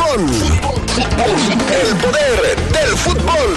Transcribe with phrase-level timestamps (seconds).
[0.00, 3.54] El poder del fútbol.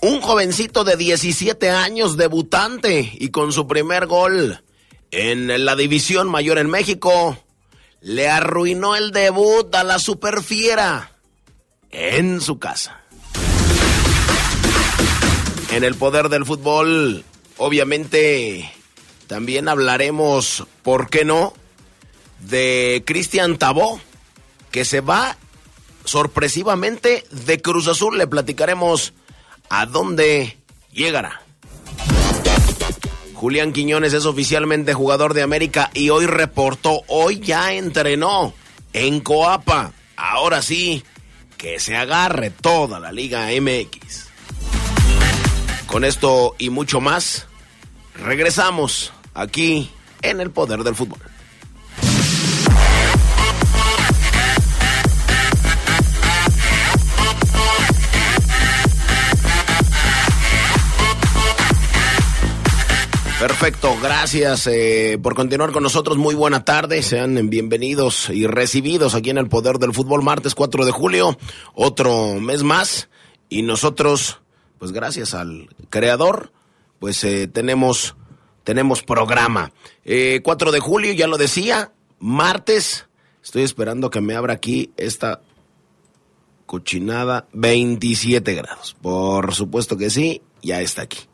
[0.00, 4.62] Un jovencito de 17 años, debutante, y con su primer gol
[5.10, 7.38] en la división mayor en México,
[8.00, 11.12] le arruinó el debut a la superfiera
[11.90, 13.00] en su casa.
[15.72, 17.24] En el poder del fútbol,
[17.56, 18.72] obviamente,
[19.26, 21.52] también hablaremos, ¿por qué no?,
[22.40, 24.00] de Cristian Tabó,
[24.70, 25.36] que se va
[26.04, 28.18] sorpresivamente de Cruz Azul.
[28.18, 29.14] Le platicaremos
[29.68, 30.56] a dónde
[30.92, 31.45] llegará.
[33.36, 38.54] Julián Quiñones es oficialmente jugador de América y hoy reportó, hoy ya entrenó
[38.94, 39.92] en Coapa.
[40.16, 41.04] Ahora sí,
[41.58, 44.28] que se agarre toda la Liga MX.
[45.86, 47.46] Con esto y mucho más,
[48.14, 49.90] regresamos aquí
[50.22, 51.18] en el poder del fútbol.
[63.46, 66.16] Perfecto, gracias eh, por continuar con nosotros.
[66.16, 70.84] Muy buena tarde, sean bienvenidos y recibidos aquí en el Poder del Fútbol, martes 4
[70.84, 71.38] de julio,
[71.72, 73.08] otro mes más.
[73.48, 74.40] Y nosotros,
[74.80, 76.50] pues gracias al creador,
[76.98, 78.16] pues eh, tenemos,
[78.64, 79.70] tenemos programa.
[80.04, 83.06] Eh, 4 de julio, ya lo decía, martes,
[83.44, 85.40] estoy esperando que me abra aquí esta
[86.66, 88.96] cochinada, 27 grados.
[89.00, 91.28] Por supuesto que sí, ya está aquí.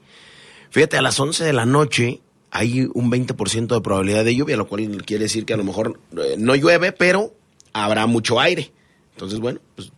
[0.73, 4.67] Fíjate, a las 11 de la noche hay un 20% de probabilidad de lluvia, lo
[4.67, 7.35] cual quiere decir que a lo mejor eh, no llueve, pero
[7.75, 8.73] habrá mucho aire.
[9.13, 9.93] Entonces, bueno, pues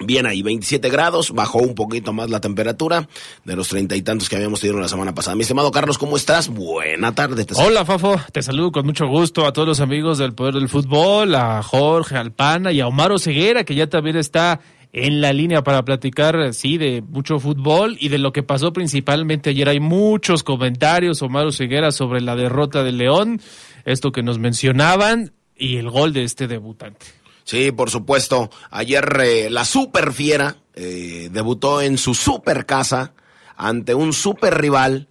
[0.00, 3.08] bien ahí, 27 grados, bajó un poquito más la temperatura
[3.44, 5.36] de los treinta y tantos que habíamos tenido la semana pasada.
[5.36, 6.48] Mi estimado Carlos, ¿cómo estás?
[6.48, 7.44] Buena tarde.
[7.44, 10.68] Te Hola, Fafo, te saludo con mucho gusto a todos los amigos del Poder del
[10.68, 14.60] Fútbol, a Jorge, Alpana y a Omar Ceguera, que ya también está
[14.92, 19.50] en la línea para platicar, sí, de mucho fútbol y de lo que pasó principalmente
[19.50, 19.68] ayer.
[19.68, 23.40] Hay muchos comentarios, Omar Ceguera, sobre la derrota de León,
[23.84, 27.06] esto que nos mencionaban y el gol de este debutante.
[27.44, 28.50] Sí, por supuesto.
[28.70, 33.14] Ayer eh, la super fiera eh, debutó en su super casa
[33.56, 35.08] ante un super rival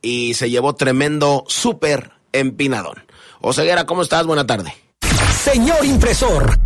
[0.00, 3.04] y se llevó tremendo super empinadón.
[3.40, 4.26] Oseguera, ¿cómo estás?
[4.26, 4.74] Buena tarde.
[5.32, 6.65] Señor impresor.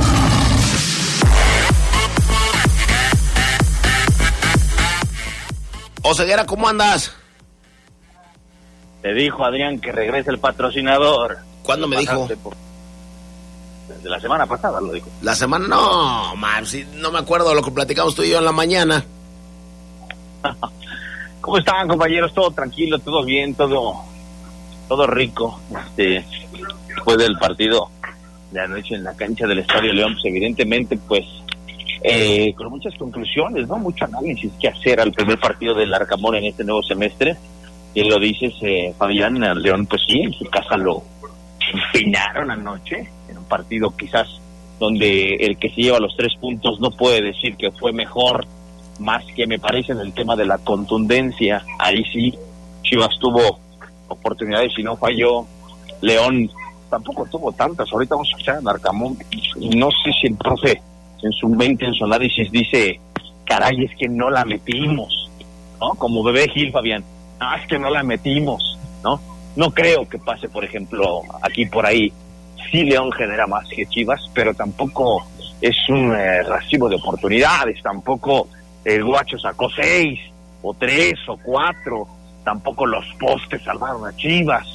[6.03, 7.13] Oseguera, ¿cómo andas?
[9.01, 11.37] Te dijo Adrián que regrese el patrocinador.
[11.63, 12.27] ¿Cuándo me dijo?
[13.87, 15.09] Desde la semana pasada lo dijo.
[15.21, 18.45] La semana, no, man, si no me acuerdo lo que platicamos tú y yo en
[18.45, 19.03] la mañana.
[21.41, 22.33] ¿Cómo están, compañeros?
[22.33, 24.03] Todo tranquilo, todo bien, todo
[24.87, 25.59] todo rico.
[25.87, 26.25] Este,
[26.87, 27.89] después del partido
[28.51, 31.23] de anoche en la cancha del Estadio León, pues evidentemente, pues
[32.03, 33.77] eh, con muchas conclusiones, ¿no?
[33.77, 37.35] Mucho análisis que hacer al primer partido del Arcamón en este nuevo semestre.
[37.93, 41.03] Y lo dices, eh, Fabián, León, pues sí, en su casa lo
[41.93, 44.27] empinaron anoche, en un partido quizás
[44.79, 48.47] donde el que se lleva los tres puntos no puede decir que fue mejor,
[48.99, 51.63] más que me parece en el tema de la contundencia.
[51.77, 52.33] Ahí sí,
[52.81, 53.59] Chivas tuvo
[54.07, 55.45] oportunidades y no falló.
[56.01, 56.49] León
[56.89, 57.91] tampoco tuvo tantas.
[57.91, 59.17] Ahorita vamos a escuchar a Arcamón.
[59.75, 60.81] No sé si el profe
[61.23, 62.99] en su mente, en su análisis, dice,
[63.45, 65.29] caray, es que no la metimos,
[65.79, 65.91] ¿no?
[65.95, 67.03] Como bebé Gil, Fabián,
[67.39, 69.19] ah, es que no la metimos, ¿no?
[69.55, 72.11] No creo que pase, por ejemplo, aquí por ahí.
[72.71, 75.25] Sí, León genera más que Chivas, pero tampoco
[75.59, 78.47] es un eh, recibo de oportunidades, tampoco
[78.85, 80.19] el Guacho sacó seis,
[80.61, 82.07] o tres, o cuatro,
[82.43, 84.67] tampoco los postes salvaron a Chivas.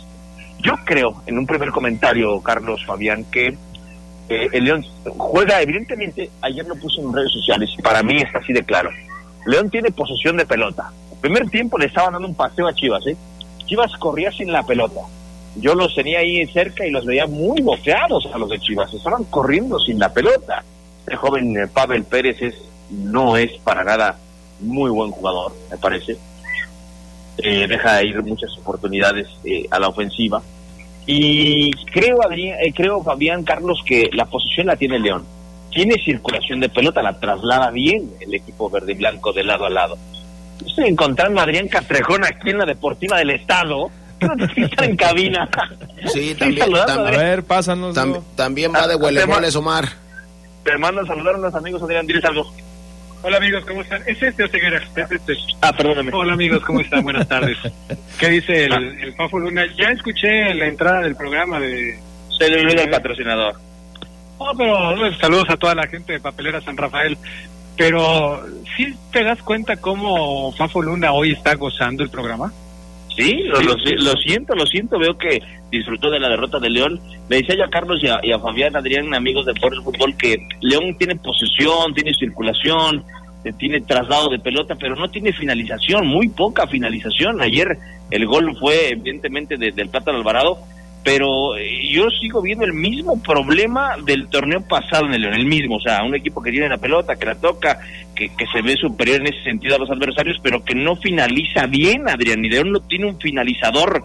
[0.60, 3.56] Yo creo, en un primer comentario, Carlos Fabián, que
[4.28, 4.84] eh, el León
[5.16, 8.90] juega, evidentemente, ayer lo puso en redes sociales, y para mí está así de claro.
[9.46, 10.90] León tiene posesión de pelota.
[11.20, 13.16] primer tiempo le estaban dando un paseo a Chivas, ¿eh?
[13.66, 15.00] Chivas corría sin la pelota.
[15.56, 19.24] yo los tenía ahí cerca y los veía muy boceados a los de Chivas, estaban
[19.24, 20.64] corriendo sin la pelota.
[21.06, 22.54] El joven eh, Pavel Pérez es,
[22.90, 24.18] no es para nada
[24.60, 26.16] muy buen jugador, me parece.
[27.38, 30.42] Eh, deja ir muchas oportunidades eh, a la ofensiva.
[31.06, 35.24] Y creo, Adrián, creo, Fabián Carlos, que la posición la tiene León.
[35.70, 39.70] Tiene circulación de pelota, la traslada bien el equipo verde y blanco de lado a
[39.70, 39.96] lado.
[40.66, 43.90] Estoy encontrando a Adrián Castrejón aquí en la Deportiva del Estado
[44.56, 45.48] está en cabina.
[46.12, 46.72] Sí, también.
[46.72, 47.96] a ver, pásanos.
[48.36, 49.88] también va de ah, huelemones, Omar.
[50.62, 52.52] Te mando a saludar a unos amigos, Adrián, diles algo.
[53.22, 54.02] Hola amigos, ¿cómo están?
[54.06, 54.82] ¿Es este o Ceguera?
[54.94, 55.34] Es este.
[55.60, 56.10] Ah, perdóname.
[56.14, 57.02] Hola amigos, ¿cómo están?
[57.02, 57.56] Buenas tardes.
[58.18, 58.78] ¿Qué dice el, ah.
[59.00, 59.64] el Fafo Luna?
[59.76, 61.98] Ya escuché la entrada del programa de...
[62.38, 63.56] Se le olvidó el patrocinador.
[64.38, 67.16] No, pero saludos a toda la gente de Papelera San Rafael.
[67.76, 68.44] Pero,
[68.76, 72.52] ¿sí te das cuenta cómo Fafo Luna hoy está gozando el programa?
[73.16, 77.00] Sí, lo, lo, siento, lo siento, veo que disfrutó de la derrota de León.
[77.30, 80.96] Me decía yo a Carlos y a, Fabián Adrián, amigos de Foro Fútbol, que León
[80.98, 83.02] tiene posesión, tiene circulación,
[83.44, 87.40] eh, tiene traslado de pelota, pero no tiene finalización, muy poca finalización.
[87.40, 87.78] Ayer
[88.10, 90.58] el gol fue evidentemente del Plátano Alvarado,
[91.06, 95.46] pero eh, yo sigo viendo el mismo problema del torneo pasado en el León, el
[95.46, 97.78] mismo, o sea, un equipo que tiene la pelota, que la toca,
[98.12, 101.66] que, que se ve superior en ese sentido a los adversarios, pero que no finaliza
[101.66, 104.02] bien, Adrián, y León no tiene un finalizador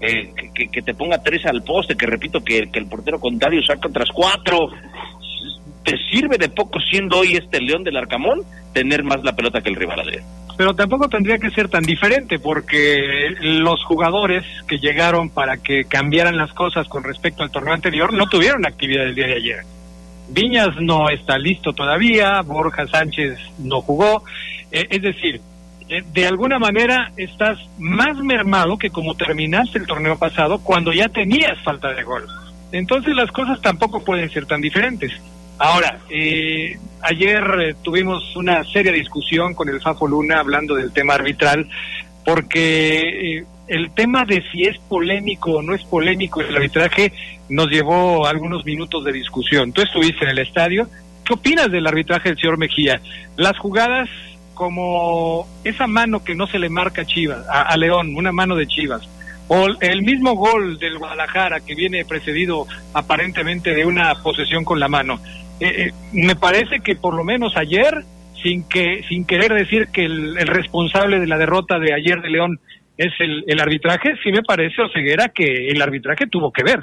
[0.00, 3.60] eh, que, que, te ponga tres al poste, que repito, que, que el portero contrario
[3.64, 4.68] saca otras cuatro,
[5.84, 8.42] ¿te sirve de poco siendo hoy este León del Arcamón
[8.72, 10.24] tener más la pelota que el rival, Adrián?
[10.56, 16.36] pero tampoco tendría que ser tan diferente porque los jugadores que llegaron para que cambiaran
[16.36, 19.58] las cosas con respecto al torneo anterior no tuvieron actividad el día de ayer.
[20.28, 24.22] Viñas no está listo todavía, Borja Sánchez no jugó,
[24.70, 25.40] eh, es decir,
[25.88, 31.08] eh, de alguna manera estás más mermado que como terminaste el torneo pasado cuando ya
[31.08, 32.26] tenías falta de gol.
[32.72, 35.12] Entonces las cosas tampoco pueden ser tan diferentes.
[35.58, 41.14] Ahora, eh, ayer eh, tuvimos una seria discusión con el Fafo Luna hablando del tema
[41.14, 41.68] arbitral,
[42.24, 47.12] porque eh, el tema de si es polémico o no es polémico el arbitraje
[47.48, 49.72] nos llevó algunos minutos de discusión.
[49.72, 50.88] Tú estuviste en el estadio.
[51.24, 53.00] ¿Qué opinas del arbitraje del señor Mejía?
[53.36, 54.08] Las jugadas
[54.52, 58.66] como esa mano que no se le marca a Chivas, a León, una mano de
[58.66, 59.08] Chivas
[59.48, 64.88] o el mismo gol del Guadalajara que viene precedido aparentemente de una posesión con la
[64.88, 65.20] mano.
[65.60, 68.02] Eh, eh, me parece que por lo menos ayer,
[68.42, 72.60] sin que sin querer decir que el, responsable de la derrota de ayer de León
[72.96, 76.80] es el, el arbitraje, sí me parece, Oseguera, que el arbitraje tuvo que ver.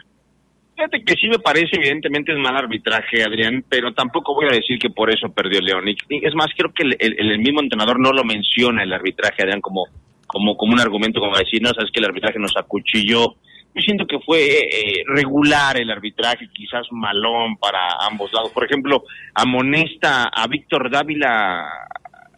[0.81, 4.79] Fíjate que sí me parece, evidentemente es mal arbitraje, Adrián, pero tampoco voy a decir
[4.79, 5.88] que por eso perdió León.
[5.88, 5.95] Y,
[6.25, 9.83] es más, creo que el, el, mismo entrenador no lo menciona el arbitraje, Adrián, como,
[10.25, 13.35] como, como un argumento, como decir, no, sabes que el arbitraje nos acuchilló.
[13.73, 18.51] Yo siento que fue eh, regular el arbitraje, quizás malón para ambos lados.
[18.51, 19.03] Por ejemplo,
[19.33, 21.65] amonesta a Víctor Dávila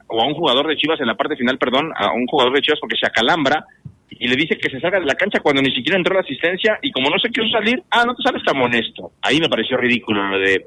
[0.07, 2.61] o a un jugador de Chivas en la parte final, perdón, a un jugador de
[2.61, 3.65] Chivas porque se acalambra
[4.09, 6.77] y le dice que se salga de la cancha cuando ni siquiera entró la asistencia
[6.81, 9.13] y como no se quiso salir, ah, no te sales tan monesto.
[9.21, 10.65] Ahí me pareció ridículo lo de,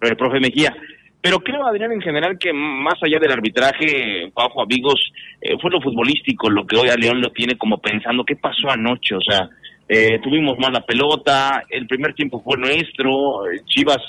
[0.00, 0.76] lo del profe Mejía.
[1.24, 5.00] Pero creo, Adrián, en general que más allá del arbitraje, bajo amigos,
[5.40, 8.68] eh, fue lo futbolístico lo que hoy a León lo tiene como pensando, ¿qué pasó
[8.68, 9.14] anoche?
[9.14, 9.48] O sea,
[9.88, 14.02] eh, tuvimos más la pelota, el primer tiempo fue nuestro, Chivas,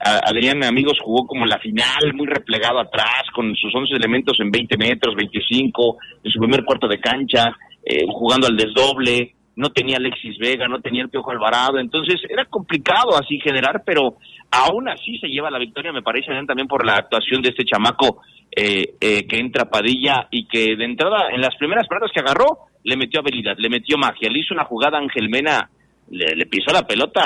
[0.00, 4.76] Adrián, amigos, jugó como la final, muy replegado atrás, con sus 11 elementos en 20
[4.76, 10.38] metros, 25, en su primer cuarto de cancha, eh, jugando al desdoble, no tenía Alexis
[10.38, 14.18] Vega, no tenía el Piojo Alvarado, entonces era complicado así generar, pero
[14.52, 18.22] aún así se lleva la victoria, me parece también por la actuación de este chamaco
[18.54, 22.67] eh, eh, que entra Padilla y que de entrada, en las primeras paradas que agarró,
[22.84, 25.70] le metió habilidad, le metió magia, le hizo una jugada a Ángel Mena,
[26.10, 27.22] le, pisó la pelota,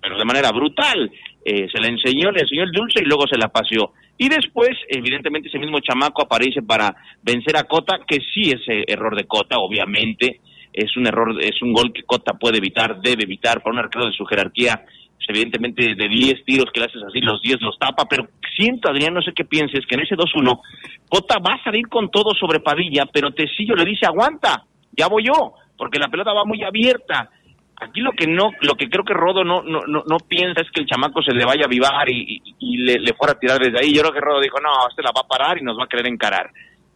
[0.00, 1.10] pero de manera brutal,
[1.44, 3.92] eh, se la enseñó, le enseñó el dulce y luego se la paseó.
[4.18, 9.16] Y después, evidentemente, ese mismo chamaco aparece para vencer a Cota, que sí es error
[9.16, 10.40] de Cota, obviamente,
[10.72, 14.06] es un error, es un gol que Cota puede evitar, debe evitar, para un arquero
[14.06, 14.84] de su jerarquía
[15.28, 19.14] evidentemente de 10 tiros que le haces así, los 10 los tapa, pero siento, Adrián,
[19.14, 20.60] no sé qué pienses, que en ese 2-1,
[21.08, 24.64] Cota va a salir con todo sobre Padilla, pero Tecillo le dice, aguanta,
[24.96, 27.30] ya voy yo, porque la pelota va muy abierta.
[27.76, 30.80] Aquí lo que no, lo que creo que Rodo no, no, no, piensa es que
[30.80, 33.78] el chamaco se le vaya a avivar y, y, le, le, fuera a tirar desde
[33.78, 33.92] ahí.
[33.92, 35.88] Yo creo que Rodo dijo, no, este la va a parar y nos va a
[35.88, 36.50] querer encarar.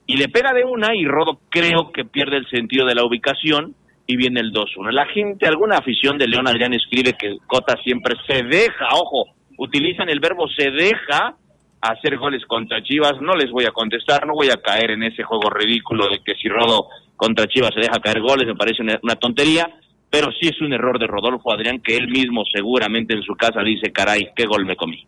[0.07, 3.75] Y le pega de una y Rodo creo que pierde el sentido de la ubicación
[4.07, 4.91] y viene el 2-1.
[4.91, 9.27] La gente, alguna afición de León Adrián escribe que Cota siempre se deja, ojo,
[9.59, 11.37] utilizan el verbo se deja
[11.83, 13.21] hacer goles contra Chivas.
[13.21, 16.35] No les voy a contestar, no voy a caer en ese juego ridículo de que
[16.37, 16.89] si Rodo
[17.19, 19.69] contra Chivas se deja caer goles, me parece una, tontería.
[20.09, 23.61] pero sí es un error de Rodolfo Adrián que él mismo seguramente en su casa
[23.61, 25.05] dice, caray, qué gol me comí.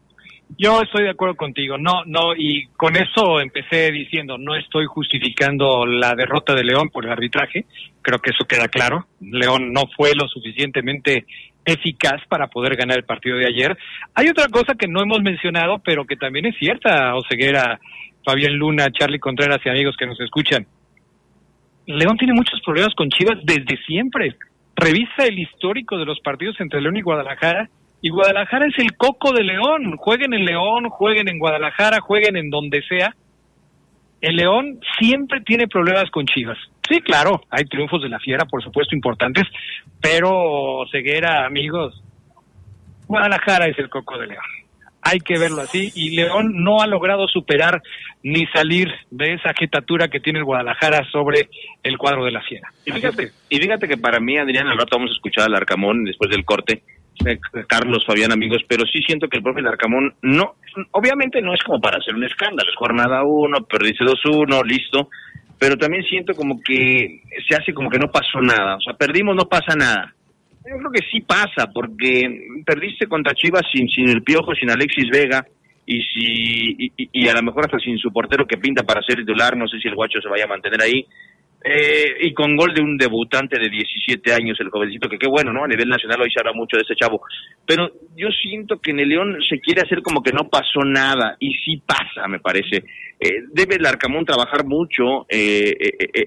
[0.58, 5.86] Yo estoy de acuerdo contigo, no, no, y con eso empecé diciendo, no estoy justificando
[5.86, 7.66] la derrota de León por el arbitraje,
[8.02, 11.24] creo que eso queda claro, León no fue lo suficientemente
[11.64, 13.78] eficaz para poder ganar el partido de ayer.
[14.14, 17.78] Hay otra cosa que no hemos mencionado, pero que también es cierta, Oseguera,
[18.24, 20.66] Fabián Luna, Charlie Contreras y amigos que nos escuchan.
[21.86, 24.36] León tiene muchos problemas con Chivas desde siempre.
[24.76, 27.68] Revisa el histórico de los partidos entre León y Guadalajara
[28.02, 29.96] y Guadalajara es el coco de León.
[29.98, 33.14] Jueguen en León, jueguen en Guadalajara, jueguen en donde sea.
[34.20, 36.58] El León siempre tiene problemas con Chivas.
[36.88, 39.44] Sí, claro, hay triunfos de la fiera, por supuesto, importantes,
[40.00, 42.02] pero ceguera, amigos,
[43.06, 44.59] Guadalajara es el coco de León.
[45.02, 47.82] Hay que verlo así y León no ha logrado superar
[48.22, 51.48] ni salir de esa jetatura que tiene el Guadalajara sobre
[51.82, 52.72] el cuadro de la fiera.
[52.84, 56.04] Y fíjate, y fíjate que para mí, Adrián, al rato vamos a escuchar al Arcamón
[56.04, 56.82] después del corte,
[57.24, 60.56] eh, Carlos, Fabián, amigos, pero sí siento que el profe Larcamón no,
[60.92, 65.08] obviamente no es como para hacer un escándalo, es jornada uno, perdiste 2-1, listo,
[65.58, 69.36] pero también siento como que se hace como que no pasó nada, o sea, perdimos,
[69.36, 70.14] no pasa nada.
[70.68, 75.08] Yo creo que sí pasa, porque perdiste contra Chivas sin, sin el Piojo, sin Alexis
[75.10, 75.46] Vega,
[75.86, 79.56] y si y, a lo mejor hasta sin su portero que pinta para ser titular,
[79.56, 81.06] no sé si el guacho se vaya a mantener ahí.
[81.62, 85.52] Eh, y con gol de un debutante de 17 años, el jovencito, que qué bueno,
[85.52, 85.64] ¿no?
[85.64, 87.20] A nivel nacional hoy se habla mucho de ese chavo.
[87.66, 91.36] Pero yo siento que en el León se quiere hacer como que no pasó nada,
[91.38, 92.84] y sí pasa, me parece.
[93.18, 95.76] Eh, debe el Arcamón trabajar mucho eh,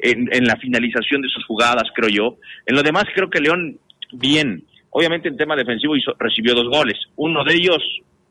[0.03, 2.37] en, en, la finalización de sus jugadas, creo yo.
[2.67, 3.79] En lo demás, creo que León,
[4.13, 4.63] bien.
[4.89, 6.97] Obviamente en tema defensivo hizo, recibió dos goles.
[7.15, 7.81] Uno de ellos,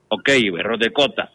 [0.08, 1.30] ok, error de Cota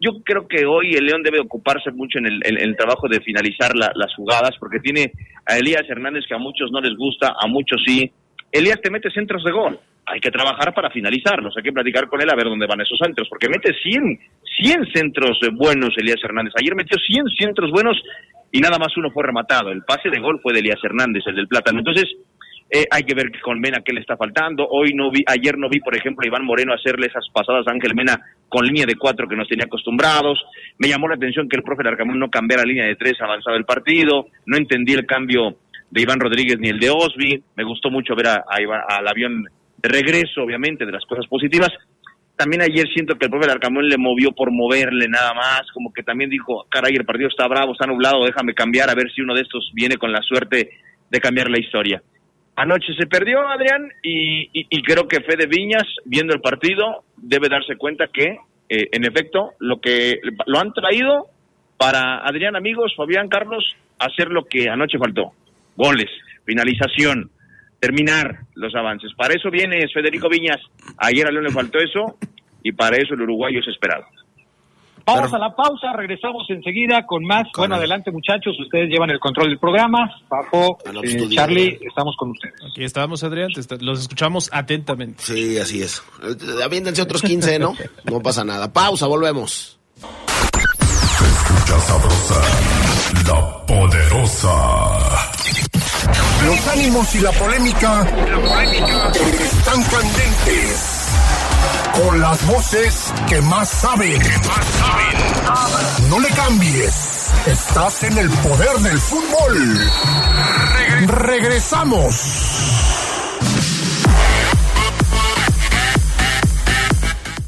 [0.00, 3.20] yo creo que hoy el León debe ocuparse mucho en el, en el trabajo de
[3.20, 5.12] finalizar la, las jugadas, porque tiene
[5.46, 8.10] a Elías Hernández que a muchos no les gusta, a muchos sí.
[8.50, 12.20] Elías te mete centros de gol, hay que trabajar para finalizarlos, hay que platicar con
[12.20, 14.20] él a ver dónde van esos centros, porque mete 100,
[14.62, 16.52] 100 centros buenos Elías Hernández.
[16.60, 17.96] Ayer metió 100 centros buenos
[18.52, 19.70] y nada más uno fue rematado.
[19.70, 21.78] El pase de gol fue de Elías Hernández, el del Plátano.
[21.78, 22.04] Entonces,
[22.70, 24.66] eh, hay que ver con Mena qué le está faltando.
[24.68, 27.70] Hoy no vi, ayer no vi, por ejemplo, a Iván Moreno hacerle esas pasadas a
[27.70, 30.42] Ángel Mena con línea de cuatro que nos tenía acostumbrados.
[30.78, 33.64] Me llamó la atención que el profe Larcamón no cambiara línea de tres avanzado el
[33.64, 34.26] partido.
[34.46, 35.56] No entendí el cambio
[35.90, 37.42] de Iván Rodríguez ni el de Osby.
[37.56, 39.44] Me gustó mucho ver a, a Iván, al avión
[39.76, 41.70] de regreso, obviamente, de las cosas positivas.
[42.36, 46.02] También ayer siento que el profe Larcamón le movió por moverle nada más, como que
[46.02, 49.34] también dijo, caray, el partido está bravo, está nublado, déjame cambiar a ver si uno
[49.34, 50.70] de estos viene con la suerte
[51.10, 52.02] de cambiar la historia.
[52.56, 58.06] Anoche se perdió, Adrián, y, creo que Fede Viñas, viendo el partido, debe darse cuenta
[58.12, 61.26] que, eh, en efecto, lo que lo han traído
[61.76, 63.64] para Adrián, amigos, Fabián, Carlos,
[63.98, 65.32] hacer lo que anoche faltó.
[65.76, 66.10] Goles,
[66.44, 67.30] finalización,
[67.80, 69.12] terminar los avances.
[69.16, 70.60] Para eso viene Federico Viñas.
[70.98, 72.18] Ayer a León le faltó eso,
[72.62, 74.04] y para eso el uruguayo es esperado.
[75.06, 75.36] Vamos Pero...
[75.36, 77.44] a la pausa, regresamos enseguida con más.
[77.52, 77.80] Con bueno, el...
[77.80, 80.10] adelante muchachos, ustedes llevan el control del programa.
[80.28, 82.54] Papo, eh, Charlie, estamos con ustedes.
[82.70, 85.22] Aquí estamos, Adrián, los escuchamos atentamente.
[85.22, 86.02] Sí, así es.
[86.64, 87.74] Aviéntense otros 15, ¿no?
[88.04, 88.72] No pasa nada.
[88.72, 89.78] Pausa, volvemos.
[90.80, 92.40] Escucha sabrosa,
[93.26, 94.50] la poderosa.
[96.46, 99.12] Los ánimos y la polémica, la polémica.
[99.12, 100.93] están candentes
[101.94, 104.20] con las voces que más saben.
[106.08, 107.30] No le cambies.
[107.46, 109.78] Estás en el poder del fútbol.
[110.74, 112.14] Regres Regresamos.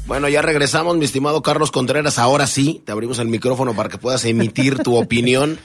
[0.07, 2.17] Bueno, ya regresamos, mi estimado Carlos Contreras.
[2.17, 5.59] Ahora sí, te abrimos el micrófono para que puedas emitir tu opinión.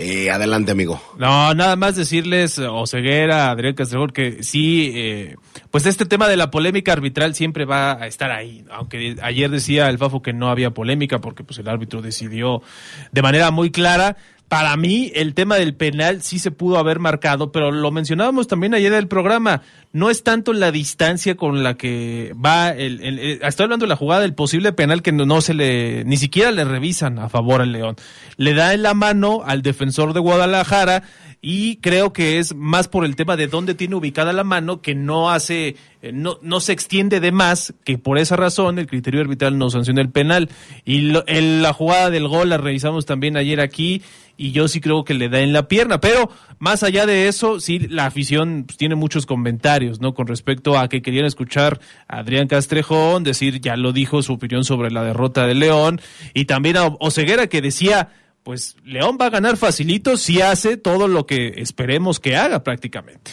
[0.00, 1.02] Eh, adelante, amigo.
[1.18, 5.34] No, nada más decirles, Oseguera, Adrián Castrejón, que sí, eh,
[5.72, 8.64] pues este tema de la polémica arbitral siempre va a estar ahí.
[8.70, 12.62] Aunque ayer decía el Fafo que no había polémica porque pues el árbitro decidió
[13.10, 14.16] de manera muy clara.
[14.46, 18.74] Para mí, el tema del penal sí se pudo haber marcado, pero lo mencionábamos también
[18.74, 19.62] ayer en el programa.
[19.90, 23.96] No es tanto la distancia con la que va el, el, estoy hablando de la
[23.96, 27.72] jugada del posible penal que no, se le, ni siquiera le revisan a favor al
[27.72, 27.96] León.
[28.36, 31.04] Le da en la mano al defensor de Guadalajara
[31.40, 34.94] y creo que es más por el tema de dónde tiene ubicada la mano que
[34.94, 35.76] no hace,
[36.12, 40.02] no, no se extiende de más, que por esa razón el criterio arbitral no sanciona
[40.02, 40.50] el penal.
[40.84, 44.02] Y lo, el, la jugada del gol la revisamos también ayer aquí
[44.36, 47.60] y yo sí creo que le da en la pierna, pero más allá de eso,
[47.60, 50.14] sí, la afición pues, tiene muchos comentarios, ¿no?
[50.14, 54.64] Con respecto a que querían escuchar a Adrián Castrejón decir, ya lo dijo, su opinión
[54.64, 56.00] sobre la derrota de León,
[56.34, 58.10] y también a Oseguera que decía,
[58.42, 63.32] pues León va a ganar facilito si hace todo lo que esperemos que haga prácticamente.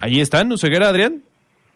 [0.00, 1.22] Ahí están, Uceguera, Adrián.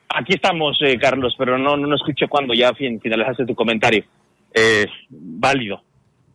[0.08, 4.04] Aquí estamos, eh, Carlos, pero no, no escuché cuando ya fin, finalizaste tu comentario.
[4.52, 5.82] Eh, válido.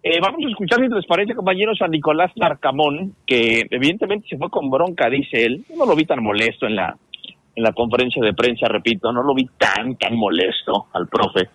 [0.01, 4.49] Eh, vamos a escuchar, si les parece, compañeros, a Nicolás Narcamón, que evidentemente se fue
[4.49, 5.65] con bronca, dice él.
[5.75, 6.97] No lo vi tan molesto en la,
[7.55, 11.49] en la conferencia de prensa, repito, no lo vi tan, tan molesto al profe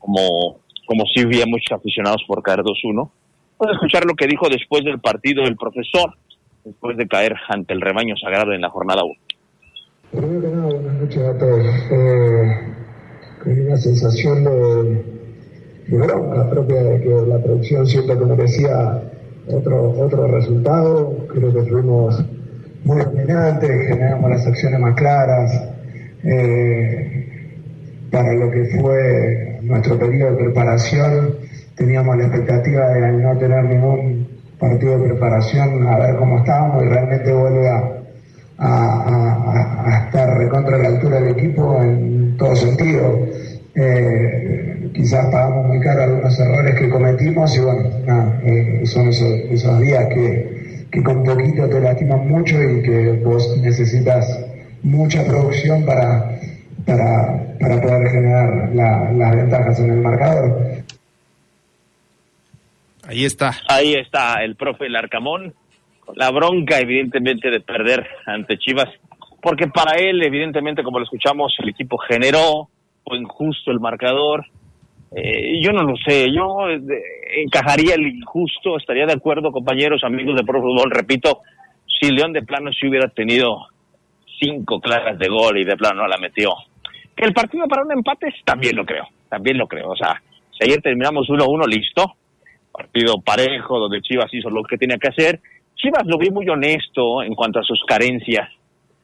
[0.00, 2.94] como, como si había muchos aficionados por caer 2-1.
[2.94, 3.10] Vamos
[3.60, 6.16] a escuchar lo que dijo después del partido el profesor,
[6.64, 9.14] después de caer ante el rebaño sagrado en la jornada 1.
[10.10, 11.66] Primero que nada, buenas noches a todos.
[11.92, 12.72] Eh,
[13.46, 15.21] una sensación de,
[15.92, 19.02] de bronca propia de que la producción siento que merecía
[19.48, 21.26] otro, otro resultado.
[21.28, 22.24] Creo que fuimos
[22.84, 25.68] muy dominantes, generamos las acciones más claras.
[26.24, 27.18] Eh,
[28.10, 31.34] para lo que fue nuestro periodo de preparación,
[31.76, 36.88] teníamos la expectativa de no tener ningún partido de preparación, a ver cómo estábamos y
[36.88, 37.92] realmente vuelve a,
[38.58, 43.26] a, a, a estar recontra la altura del equipo en todo sentido.
[43.74, 49.28] Eh, quizás pagamos muy caro algunos errores que cometimos y bueno, nada, eh, son esos,
[49.50, 54.46] esos días que, que con poquito te lastiman mucho y que vos necesitas
[54.82, 56.38] mucha producción para,
[56.84, 60.82] para, para poder generar la, las ventajas en el marcador.
[63.04, 63.52] Ahí está.
[63.68, 65.54] Ahí está el profe Larcamón,
[66.00, 68.88] con la bronca evidentemente de perder ante Chivas,
[69.40, 72.68] porque para él evidentemente como lo escuchamos el equipo generó,
[73.04, 74.46] fue injusto el marcador,
[75.14, 76.80] eh, yo no lo sé, yo eh,
[77.44, 81.40] encajaría el injusto, estaría de acuerdo compañeros, amigos de Pro Fútbol, repito,
[81.86, 83.66] si León de plano si hubiera tenido
[84.40, 86.50] cinco claras de gol y de plano no la metió.
[87.14, 90.22] Que el partido para un empate también lo creo, también lo creo, o sea,
[90.58, 92.14] si ayer terminamos 1-1 listo,
[92.72, 95.40] partido parejo donde Chivas hizo lo que tenía que hacer,
[95.74, 98.48] Chivas lo vi muy honesto en cuanto a sus carencias.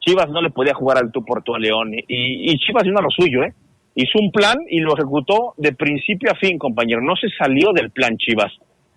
[0.00, 3.10] Chivas no le podía jugar al tú por a León y, y Chivas hizo lo
[3.10, 3.52] suyo, ¿eh?
[4.00, 7.00] Hizo un plan y lo ejecutó de principio a fin, compañero.
[7.02, 8.52] No se salió del plan Chivas.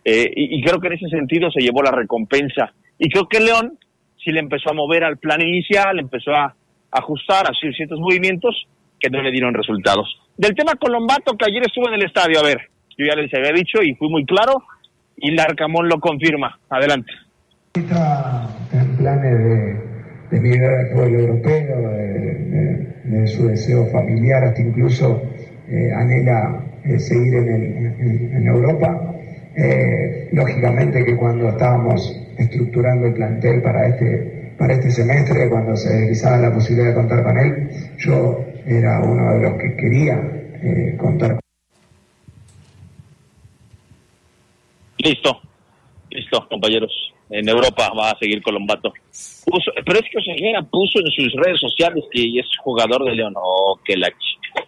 [0.06, 2.72] Eh, y, creo que en ese sentido se llevó la recompensa.
[3.00, 3.80] Y creo que León
[4.24, 6.54] sí le empezó a mover al plan inicial, empezó a
[6.92, 8.68] ajustar, a hacer ciertos movimientos
[9.00, 10.08] que no le dieron resultados.
[10.38, 12.60] Del tema Colombato, que ayer estuvo en el estadio, a ver,
[12.96, 14.62] yo ya les había dicho y fui muy claro,
[15.18, 16.60] y Larcamón lo confirma.
[16.70, 17.12] Adelante.
[17.74, 19.91] En planes de,
[20.32, 25.22] de migrar al pueblo europeo, de, su deseo familiar, hasta incluso
[25.70, 29.14] eh, anhela eh, seguir en, el, en, Europa.
[29.56, 35.94] Eh, lógicamente que cuando estábamos estructurando el plantel para este, para este semestre, cuando se
[35.94, 40.16] deslizaba la posibilidad de contar con él, yo era uno de los que quería
[40.98, 41.42] contar con
[44.98, 45.42] Listo,
[46.12, 47.11] listo, compañeros.
[47.32, 48.94] En Europa va a seguir Colombato.
[49.46, 53.34] Puso, pero es que Oseguera puso en sus redes sociales que es jugador de León.
[53.38, 54.68] Oh, que la chica.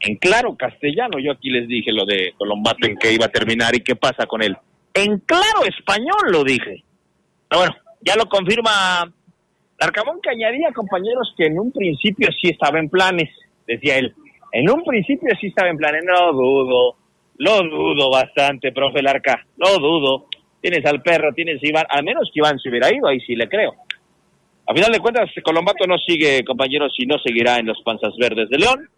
[0.00, 3.74] En claro castellano, yo aquí les dije lo de Colombato en que iba a terminar
[3.74, 4.56] y qué pasa con él.
[4.94, 6.84] En claro español lo dije.
[7.48, 9.12] Pero bueno, ya lo confirma
[9.80, 13.30] Arcamón que añadía, compañeros, que en un principio sí estaba en planes,
[13.66, 14.14] decía él.
[14.52, 16.96] En un principio sí estaba en planes, no dudo
[17.38, 20.26] lo dudo bastante, profe Larca, lo dudo.
[20.64, 23.36] Tienes al perro, tienes a Iván, al menos que Iván se hubiera ido, ahí sí
[23.36, 23.74] le creo.
[24.66, 28.48] A final de cuentas, Colombato no sigue, compañeros, y no seguirá en los Panzas Verdes
[28.48, 28.88] de León.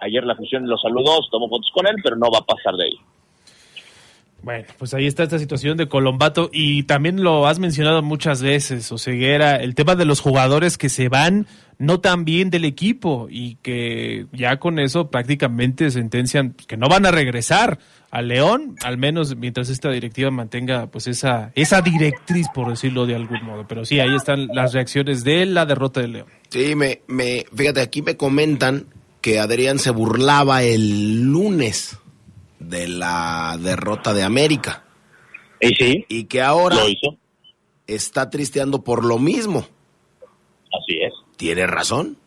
[0.00, 2.86] Ayer la fusión lo saludó, tomó fotos con él, pero no va a pasar de
[2.86, 2.98] ahí.
[4.42, 8.90] Bueno, pues ahí está esta situación de Colombato y también lo has mencionado muchas veces,
[8.90, 11.46] Oseguera, el tema de los jugadores que se van
[11.78, 17.06] no tan bien del equipo y que ya con eso prácticamente sentencian que no van
[17.06, 17.78] a regresar
[18.10, 23.14] a León, al menos mientras esta directiva mantenga pues esa esa directriz por decirlo de
[23.14, 26.26] algún modo, pero sí ahí están las reacciones de la derrota de León.
[26.50, 28.86] Sí, me me fíjate, aquí me comentan
[29.20, 31.96] que Adrián se burlaba el lunes
[32.64, 34.84] de la derrota de América.
[35.60, 36.04] ¿Y sí?
[36.08, 37.16] Y que ahora lo hizo.
[37.86, 39.66] está tristeando por lo mismo.
[40.72, 41.12] Así es.
[41.36, 42.18] Tiene razón.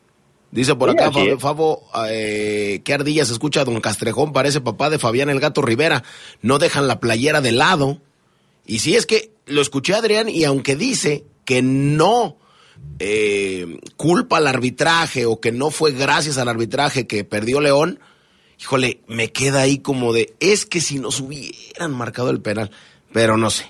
[0.52, 5.00] Dice por Sí, acá, Fabo, eh, qué ardilla se escucha don Castrejón, parece papá de
[5.00, 6.04] Fabián el Gato Rivera.
[6.42, 8.00] No dejan la playera de lado.
[8.66, 12.38] Y si es que lo escuché Adrián y aunque dice que no
[13.00, 18.00] eh, culpa al arbitraje o que no fue gracias al arbitraje que perdió León,
[18.66, 22.72] híjole, me queda ahí como de, es que si nos hubieran marcado el penal,
[23.14, 23.66] pero no sé.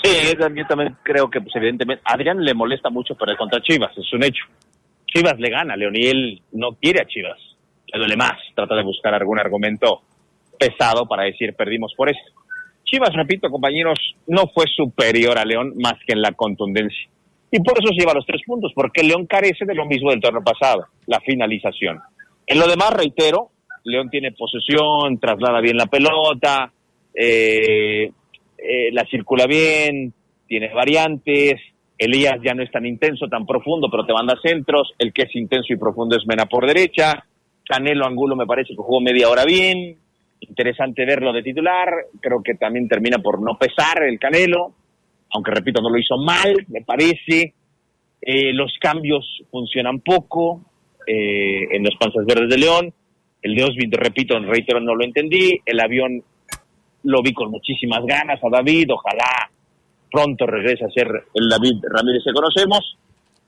[0.00, 4.12] Sí, yo también creo que, pues, evidentemente, Adrián le molesta mucho perder contra Chivas, es
[4.12, 4.44] un hecho.
[5.06, 7.38] Chivas le gana, él no quiere a Chivas.
[7.92, 10.02] Le duele más, trata de buscar algún argumento
[10.56, 12.22] pesado para decir perdimos por eso.
[12.84, 17.08] Chivas, repito, compañeros, no fue superior a León más que en la contundencia.
[17.50, 20.20] Y por eso se lleva los tres puntos, porque León carece de lo mismo del
[20.20, 22.00] torneo pasado, la finalización.
[22.46, 23.50] En lo demás, reitero,
[23.84, 26.72] León tiene posesión, traslada bien la pelota,
[27.14, 28.10] eh,
[28.58, 30.12] eh, la circula bien,
[30.46, 31.60] tiene variantes,
[31.98, 35.36] Elías ya no es tan intenso, tan profundo, pero te manda centros, el que es
[35.36, 37.24] intenso y profundo es Mena por derecha,
[37.64, 39.96] Canelo Angulo me parece que jugó media hora bien,
[40.40, 41.88] interesante verlo de titular,
[42.20, 44.74] creo que también termina por no pesar el Canelo,
[45.32, 47.54] aunque repito, no lo hizo mal, me parece,
[48.20, 50.71] eh, los cambios funcionan poco
[51.06, 52.92] eh, en los Panzas Verdes de León,
[53.42, 56.22] el de Osvid, repito, reitero, no lo entendí, el avión
[57.04, 59.50] lo vi con muchísimas ganas a David, ojalá
[60.10, 62.96] pronto regrese a ser el David Ramírez que conocemos.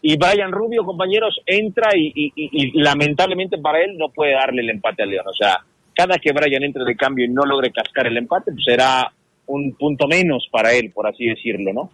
[0.01, 2.33] Y Brian Rubio, compañeros, entra y,
[2.75, 5.27] lamentablemente para él no puede darle el empate a León.
[5.29, 5.61] O sea,
[5.95, 9.11] cada que Brian entre de cambio y no logre cascar el empate, pues será
[9.47, 11.91] un punto menos para él, por así decirlo, ¿no?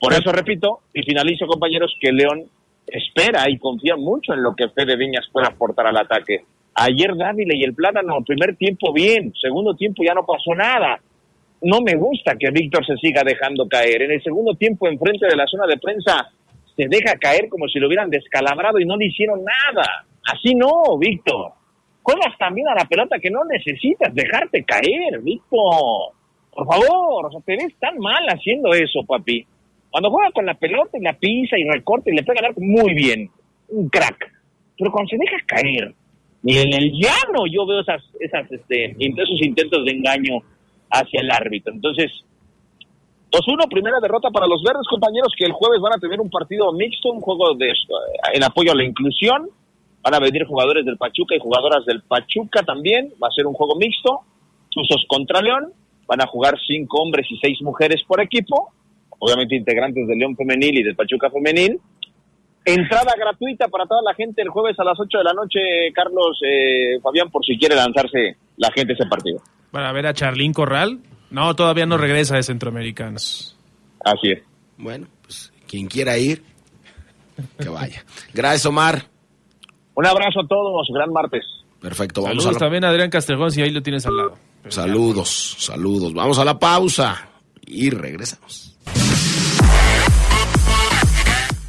[0.00, 2.44] Por eso repito y finalizo, compañeros, que León
[2.92, 6.44] espera y confía mucho en lo que Fede Viñas pueda aportar al ataque.
[6.74, 11.00] Ayer Dávila y el Plátano, primer tiempo bien, segundo tiempo ya no pasó nada.
[11.62, 14.02] No me gusta que Víctor se siga dejando caer.
[14.02, 16.30] En el segundo tiempo, enfrente de la zona de prensa,
[16.74, 20.06] se deja caer como si lo hubieran descalabrado y no le hicieron nada.
[20.32, 21.52] Así no, Víctor.
[22.02, 26.14] Juegas también a la pelota que no necesitas dejarte caer, Víctor.
[26.50, 29.46] Por favor, o sea, te ves tan mal haciendo eso, papi.
[29.90, 32.60] Cuando juega con la pelota y la pisa y recorta y le pega al arco,
[32.60, 33.30] muy bien.
[33.68, 34.32] Un crack.
[34.78, 35.94] Pero cuando se deja caer,
[36.42, 40.42] ni en el llano yo veo esas, esas, este, esos intentos de engaño
[40.90, 41.72] hacia el árbitro.
[41.72, 42.10] Entonces,
[43.30, 46.72] 2-1, primera derrota para los verdes, compañeros, que el jueves van a tener un partido
[46.72, 47.72] mixto, un juego de,
[48.32, 49.48] en apoyo a la inclusión.
[50.02, 53.12] Van a venir jugadores del Pachuca y jugadoras del Pachuca también.
[53.22, 54.20] Va a ser un juego mixto.
[54.74, 55.72] Usos contra León.
[56.08, 58.72] Van a jugar cinco hombres y seis mujeres por equipo.
[59.20, 61.80] Obviamente integrantes del León Femenil y del Pachuca Femenil.
[62.64, 65.60] Entrada gratuita para toda la gente el jueves a las 8 de la noche,
[65.94, 69.40] Carlos eh, Fabián, por si quiere lanzarse la gente ese partido.
[69.70, 71.00] Para ver a Charlín Corral.
[71.30, 73.56] No, todavía no regresa de Centroamericanos.
[74.04, 74.42] Así es.
[74.76, 76.42] Bueno, pues quien quiera ir,
[77.58, 78.04] que vaya.
[78.34, 79.04] Gracias, Omar.
[79.94, 81.44] Un abrazo a todos, gran martes.
[81.80, 82.58] Perfecto, vamos Saludos a la...
[82.58, 84.38] también a Adrián Castrejón, si ahí lo tienes al lado.
[84.68, 86.12] Saludos, saludos.
[86.12, 87.30] Vamos a la pausa
[87.66, 88.69] y regresamos.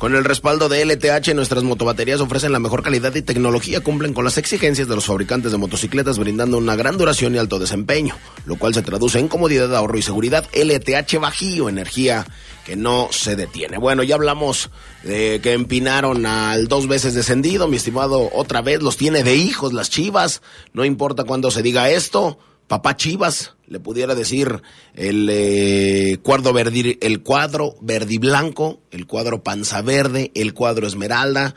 [0.02, 4.26] Con el respaldo de LTH, nuestras motobaterías ofrecen la mejor calidad y tecnología, cumplen con
[4.26, 8.56] las exigencias de los fabricantes de motocicletas, brindando una gran duración y alto desempeño, lo
[8.56, 10.50] cual se traduce en comodidad, ahorro y seguridad.
[10.54, 12.26] LTH Bajío, energía
[12.66, 13.78] que no se detiene.
[13.78, 14.72] Bueno, ya hablamos
[15.04, 19.72] de que empinaron al dos veces descendido, mi estimado, otra vez los tiene de hijos
[19.72, 20.42] las chivas,
[20.74, 22.40] no importa cuándo se diga esto
[22.72, 24.62] papá Chivas, le pudiera decir
[24.96, 31.54] el eh, cuadro verdi, el cuadro verdi blanco, el cuadro panza verde, el cuadro esmeralda.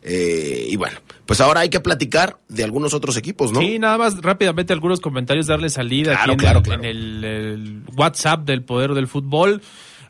[0.00, 0.96] Eh, y bueno,
[1.26, 3.60] pues ahora hay que platicar de algunos otros equipos, ¿no?
[3.60, 6.82] Sí, nada más rápidamente algunos comentarios, darle salida Claro, aquí en, claro, claro.
[6.82, 9.60] en el, el WhatsApp del Poder del Fútbol.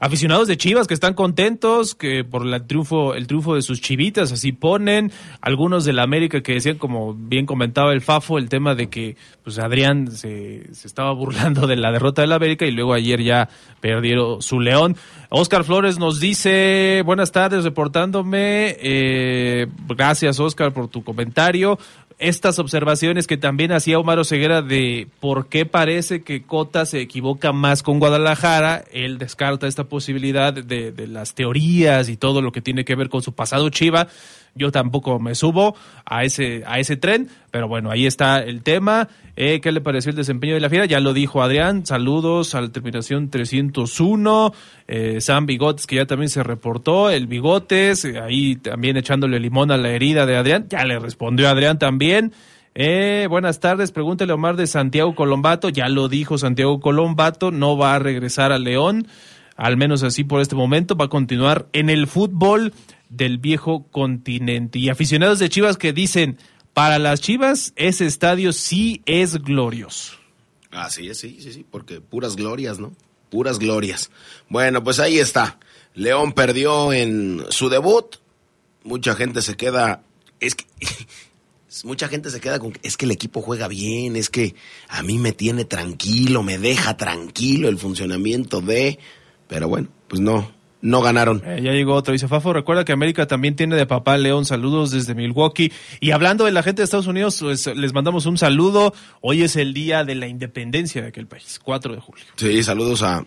[0.04, 4.32] Aficionados de Chivas que están contentos que por el triunfo, el triunfo de sus chivitas,
[4.32, 5.10] así ponen.
[5.40, 9.16] Algunos de la América que decían, como bien comentaba el Fafo, el tema de que
[9.42, 13.48] pues Adrián se, se estaba burlando de la derrota del América y luego ayer ya
[13.80, 14.94] perdieron su León.
[15.30, 18.76] Oscar Flores nos dice, buenas tardes, reportándome.
[18.80, 21.78] Eh, gracias, Oscar, por tu comentario
[22.18, 27.52] estas observaciones que también hacía Omar Ceguera de por qué parece que Cota se equivoca
[27.52, 32.62] más con Guadalajara, él descarta esta posibilidad de, de, las teorías y todo lo que
[32.62, 34.08] tiene que ver con su pasado Chiva.
[34.54, 39.08] Yo tampoco me subo a ese, a ese tren, pero bueno, ahí está el tema.
[39.36, 40.84] Eh, ¿Qué le pareció el desempeño de la fiera?
[40.84, 44.52] Ya lo dijo Adrián, saludos a la terminación 301.
[44.86, 49.70] Eh, Sam Bigotes, que ya también se reportó, el Bigotes, eh, ahí también echándole limón
[49.70, 52.32] a la herida de Adrián, ya le respondió Adrián también.
[52.76, 57.76] Eh, buenas tardes, pregúntele a Omar de Santiago Colombato, ya lo dijo Santiago Colombato, no
[57.76, 59.06] va a regresar a León,
[59.56, 62.72] al menos así por este momento, va a continuar en el fútbol
[63.16, 64.78] del viejo continente.
[64.78, 66.38] Y aficionados de Chivas que dicen,
[66.72, 70.16] para las Chivas ese estadio sí es glorioso.
[70.70, 72.92] Así es, sí, sí, sí, porque puras glorias, ¿no?
[73.30, 74.10] Puras glorias.
[74.48, 75.58] Bueno, pues ahí está.
[75.94, 78.16] León perdió en su debut.
[78.82, 80.02] Mucha gente se queda.
[80.40, 80.64] Es que.
[81.84, 82.72] Mucha gente se queda con.
[82.82, 84.54] Es que el equipo juega bien, es que
[84.88, 88.98] a mí me tiene tranquilo, me deja tranquilo el funcionamiento de.
[89.48, 90.53] Pero bueno, pues no,
[90.84, 91.42] no ganaron.
[91.46, 94.90] Eh, ya llegó otro, dice Fafo, recuerda que América también tiene de papá León, saludos
[94.90, 95.72] desde Milwaukee.
[95.98, 98.92] Y hablando de la gente de Estados Unidos, pues, les mandamos un saludo.
[99.22, 102.24] Hoy es el día de la independencia de aquel país, 4 de julio.
[102.36, 103.24] Sí, saludos a,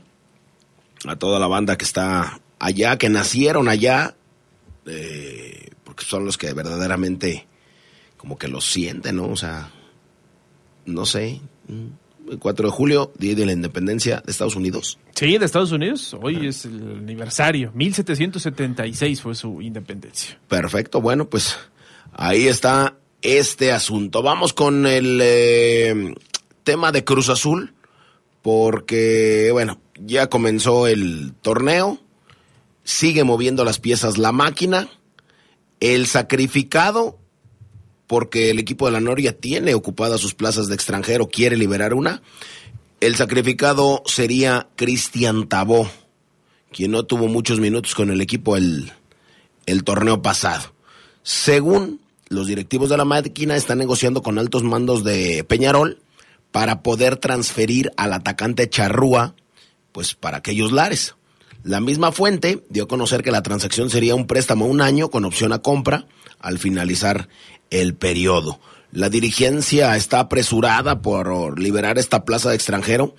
[1.05, 4.15] a toda la banda que está allá, que nacieron allá
[4.85, 7.47] eh, porque son los que verdaderamente
[8.17, 9.29] como que lo sienten, ¿no?
[9.29, 9.71] O sea,
[10.85, 11.41] no sé.
[11.67, 11.91] El
[12.39, 14.99] 4 de julio, Día de la Independencia de Estados Unidos.
[15.15, 16.15] Sí, de Estados Unidos.
[16.21, 17.71] Hoy es el aniversario.
[17.73, 20.39] 1776 fue su independencia.
[20.47, 21.57] Perfecto, bueno, pues
[22.13, 24.21] ahí está este asunto.
[24.21, 26.15] Vamos con el eh,
[26.63, 27.73] tema de Cruz Azul,
[28.41, 31.99] porque, bueno, ya comenzó el torneo,
[32.83, 34.89] sigue moviendo las piezas la máquina,
[35.79, 37.19] el sacrificado,
[38.07, 42.21] porque el equipo de la Noria tiene ocupadas sus plazas de extranjero, quiere liberar una.
[42.99, 45.89] El sacrificado sería Cristian Tabó,
[46.71, 48.91] quien no tuvo muchos minutos con el equipo el,
[49.65, 50.73] el torneo pasado.
[51.21, 56.01] Según los directivos de la máquina, están negociando con altos mandos de Peñarol
[56.51, 59.35] para poder transferir al atacante Charrúa,
[59.91, 61.15] pues para aquellos lares.
[61.63, 65.09] La misma fuente dio a conocer que la transacción sería un préstamo a un año
[65.09, 66.07] con opción a compra
[66.39, 67.27] al finalizar
[67.69, 68.59] el periodo.
[68.91, 73.15] La dirigencia está apresurada por liberar esta plaza de extranjero,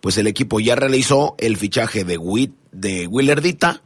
[0.00, 3.82] pues el equipo ya realizó el fichaje de, Witt, de Willerdita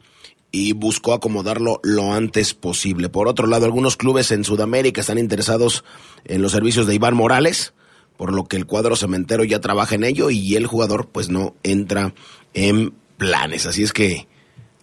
[0.50, 3.10] y buscó acomodarlo lo antes posible.
[3.10, 5.84] Por otro lado, algunos clubes en Sudamérica están interesados
[6.24, 7.74] en los servicios de Iván Morales,
[8.16, 11.54] por lo que el cuadro cementero ya trabaja en ello y el jugador pues no
[11.62, 12.14] entra
[12.54, 13.66] en planes.
[13.66, 14.26] Así es que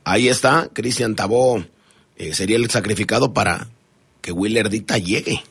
[0.04, 1.63] ahí está, Cristian Tabó
[2.15, 3.69] eh, sería el sacrificado para
[4.23, 5.43] que Willerdita llegue.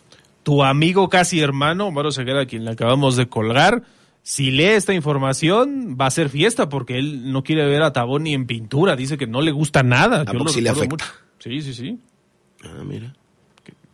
[0.42, 3.84] Tu amigo casi hermano, Omar Ceguera, a quien le acabamos de colgar,
[4.24, 8.18] si lee esta información, va a ser fiesta porque él no quiere ver a Tabó
[8.18, 8.96] ni en pintura.
[8.96, 10.24] Dice que no le gusta nada.
[10.24, 11.04] Yo sí le afecta?
[11.38, 11.98] Sí, sí, sí.
[12.64, 13.14] Ah, mira.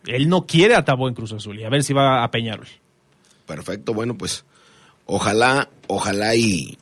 [0.05, 2.67] Él no quiere a Tabó en Cruz Azul y a ver si va a Peñarol.
[3.45, 4.45] Perfecto, bueno, pues
[5.05, 6.77] ojalá, ojalá y,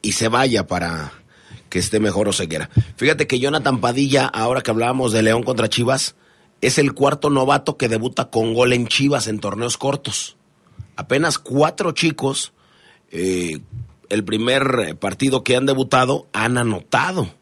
[0.00, 1.12] y se vaya para
[1.68, 2.70] que esté mejor Oseguera.
[2.96, 6.14] Fíjate que Jonathan Padilla, ahora que hablábamos de León contra Chivas,
[6.62, 10.36] es el cuarto novato que debuta con gol en Chivas en torneos cortos.
[10.96, 12.52] Apenas cuatro chicos,
[13.10, 13.60] eh,
[14.08, 17.34] el primer partido que han debutado, han anotado.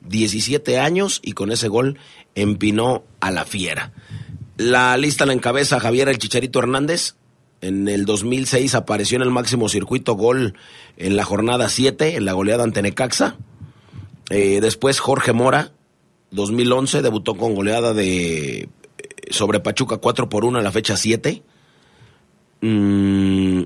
[0.00, 1.98] 17 años y con ese gol
[2.36, 3.92] empinó a la fiera.
[4.56, 7.16] La lista la encabeza Javier El Chicharito Hernández.
[7.60, 10.54] En el 2006 apareció en el máximo circuito gol
[10.96, 13.36] en la jornada 7, en la goleada ante Necaxa.
[14.30, 15.72] Eh, después Jorge Mora,
[16.30, 18.68] 2011 debutó con goleada de eh,
[19.30, 21.42] sobre Pachuca 4 por 1 en la fecha 7.
[22.60, 23.62] Mm,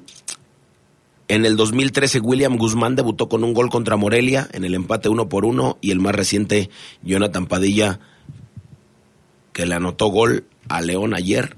[1.29, 5.29] en el 2013 William Guzmán debutó con un gol contra Morelia en el empate 1
[5.29, 6.68] por 1 y el más reciente
[7.03, 8.01] Jonathan Padilla
[9.53, 11.55] que le anotó gol a León ayer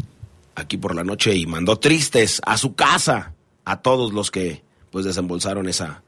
[0.54, 5.04] aquí por la noche y mandó tristes a su casa a todos los que pues
[5.04, 6.04] desembolsaron esa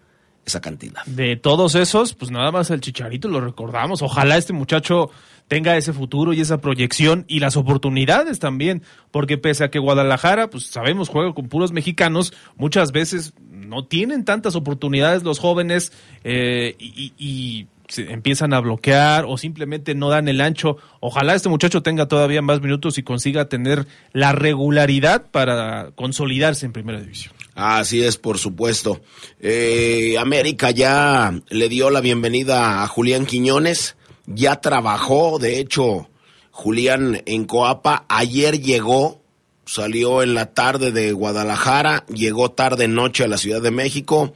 [0.47, 1.05] esa cantidad.
[1.07, 4.01] De todos esos, pues nada más el Chicharito lo recordamos.
[4.01, 5.11] Ojalá este muchacho
[5.49, 10.49] tenga ese futuro y esa proyección y las oportunidades también, porque pese a que Guadalajara,
[10.49, 15.93] pues sabemos, juega con puros mexicanos, muchas veces no tienen tantas oportunidades los jóvenes
[16.25, 20.77] eh, y, y se empiezan a bloquear o simplemente no dan el ancho.
[21.01, 26.73] Ojalá este muchacho tenga todavía más minutos y consiga tener la regularidad para consolidarse en
[26.73, 27.35] primera división.
[27.57, 29.01] Así es, por supuesto.
[29.41, 36.11] Eh, América ya le dio la bienvenida a Julián Quiñones, ya trabajó, de hecho,
[36.51, 39.23] Julián en Coapa, ayer llegó,
[39.65, 44.35] salió en la tarde de Guadalajara, llegó tarde noche a la Ciudad de México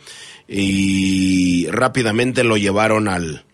[0.48, 3.44] y rápidamente lo llevaron al,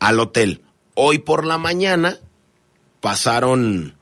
[0.00, 0.60] al hotel.
[0.92, 2.18] Hoy por la mañana
[3.00, 3.93] pasaron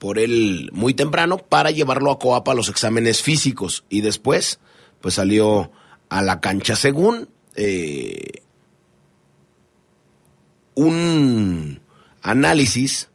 [0.00, 4.58] por él muy temprano para llevarlo a Coapa a los exámenes físicos y después
[5.02, 5.70] pues salió
[6.08, 8.42] a la cancha según eh,
[10.74, 11.82] un
[12.22, 13.10] análisis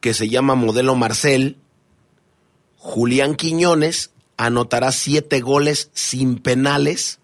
[0.00, 1.58] que se llama modelo Marcel
[2.76, 7.20] Julián Quiñones anotará siete goles sin penales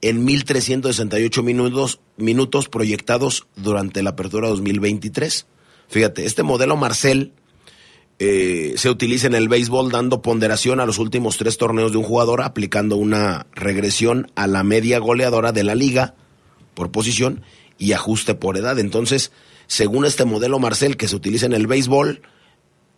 [0.00, 5.46] en 1.368 minutos, minutos proyectados durante la apertura 2023.
[5.92, 7.32] Fíjate, este modelo Marcel
[8.18, 12.04] eh, se utiliza en el béisbol dando ponderación a los últimos tres torneos de un
[12.04, 16.14] jugador, aplicando una regresión a la media goleadora de la liga
[16.72, 17.42] por posición
[17.76, 18.78] y ajuste por edad.
[18.78, 19.32] Entonces,
[19.66, 22.22] según este modelo Marcel que se utiliza en el béisbol,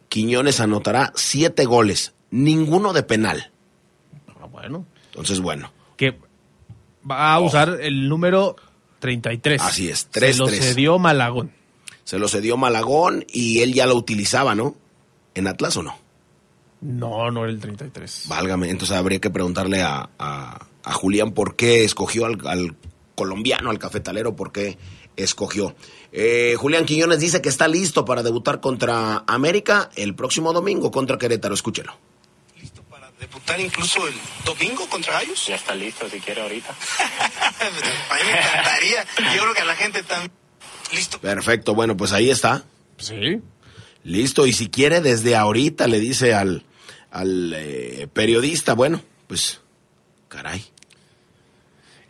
[0.08, 3.50] Quiñones anotará siete goles, ninguno de penal.
[4.40, 4.86] Ah, bueno.
[5.06, 5.72] Entonces, bueno.
[5.96, 6.16] Que
[7.10, 8.54] va a usar el número
[9.00, 9.60] 33.
[9.60, 11.63] Así es, Se 3 lo cedió Malagón.
[12.04, 14.76] Se lo cedió Malagón y él ya lo utilizaba, ¿no?
[15.34, 15.98] ¿En Atlas o no?
[16.80, 18.24] No, no era el 33.
[18.28, 22.76] Válgame, entonces habría que preguntarle a, a- a Julián por qué escogió al, al
[23.14, 24.76] colombiano, al cafetalero, por qué
[25.16, 25.74] escogió.
[26.12, 31.16] Eh, Julián Quiñones dice que está listo para debutar contra América el próximo domingo contra
[31.16, 31.54] Querétaro.
[31.54, 31.96] Escúchelo.
[32.60, 34.14] ¿Listo para debutar incluso el
[34.44, 35.46] domingo contra ellos?
[35.46, 36.68] Ya está listo si quiere ahorita.
[38.10, 39.04] a mí me encantaría.
[39.36, 40.30] Yo creo que a la gente también.
[40.94, 41.18] Listo.
[41.20, 42.64] Perfecto, bueno, pues ahí está.
[42.98, 43.40] Sí.
[44.04, 46.64] Listo, y si quiere desde ahorita le dice al,
[47.10, 49.60] al eh, periodista, bueno, pues,
[50.28, 50.64] caray.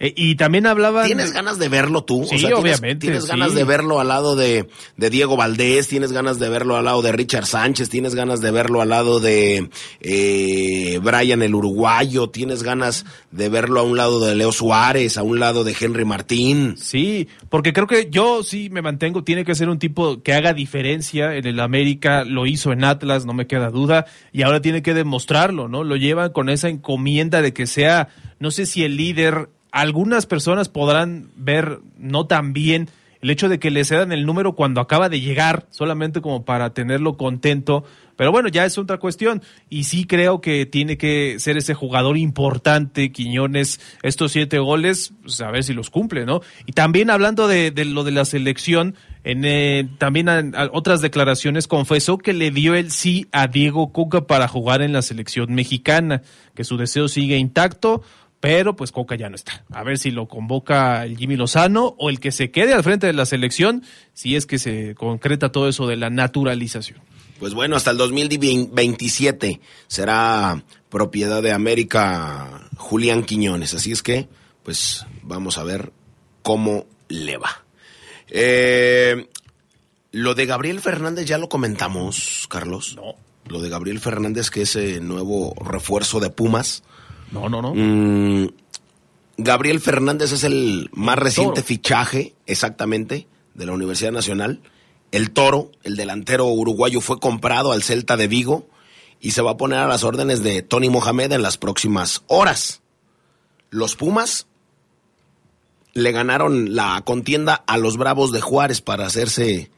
[0.00, 1.06] Eh, y también hablaban...
[1.06, 2.24] ¿Tienes ganas de verlo tú?
[2.24, 3.28] Sí, ¿tienes, obviamente, ¿Tienes sí.
[3.30, 5.88] ganas de verlo al lado de, de Diego Valdés?
[5.88, 7.88] ¿Tienes ganas de verlo al lado de Richard Sánchez?
[7.88, 12.30] ¿Tienes ganas de verlo al lado de eh, Brian el uruguayo?
[12.30, 15.18] ¿Tienes ganas de verlo a un lado de Leo Suárez?
[15.18, 16.76] ¿A un lado de Henry Martín?
[16.76, 20.52] Sí, porque creo que yo sí me mantengo, tiene que ser un tipo que haga
[20.52, 24.82] diferencia en el América, lo hizo en Atlas, no me queda duda, y ahora tiene
[24.82, 25.84] que demostrarlo, ¿no?
[25.84, 30.68] Lo llevan con esa encomienda de que sea, no sé si el líder, algunas personas
[30.68, 32.88] podrán ver no tan bien
[33.20, 36.74] el hecho de que le cedan el número cuando acaba de llegar, solamente como para
[36.74, 37.82] tenerlo contento.
[38.16, 39.42] Pero bueno, ya es otra cuestión.
[39.70, 45.40] Y sí creo que tiene que ser ese jugador importante, Quiñones, estos siete goles, pues
[45.40, 46.42] a ver si los cumple, ¿no?
[46.66, 51.66] Y también hablando de, lo de la selección, en, eh, también a- a otras declaraciones
[51.66, 56.20] confesó que le dio el sí a Diego Coca para jugar en la selección mexicana,
[56.54, 58.02] que su deseo sigue intacto
[58.44, 59.64] pero pues Coca ya no está.
[59.72, 63.06] A ver si lo convoca el Jimmy Lozano o el que se quede al frente
[63.06, 67.00] de la selección, si es que se concreta todo eso de la naturalización.
[67.38, 73.72] Pues bueno, hasta el 2027 será propiedad de América Julián Quiñones.
[73.72, 74.28] Así es que,
[74.62, 75.90] pues vamos a ver
[76.42, 77.64] cómo le va.
[78.28, 79.26] Eh,
[80.12, 82.94] lo de Gabriel Fernández ya lo comentamos, Carlos.
[82.94, 83.14] No.
[83.46, 86.82] Lo de Gabriel Fernández, que es el nuevo refuerzo de Pumas.
[87.32, 87.74] No, no, no.
[87.74, 88.48] Mm,
[89.36, 91.66] Gabriel Fernández es el más reciente Toro.
[91.66, 94.60] fichaje, exactamente, de la Universidad Nacional.
[95.12, 98.68] El Toro, el delantero uruguayo, fue comprado al Celta de Vigo
[99.20, 102.82] y se va a poner a las órdenes de Tony Mohamed en las próximas horas.
[103.70, 104.46] Los Pumas
[105.94, 109.70] le ganaron la contienda a los Bravos de Juárez para hacerse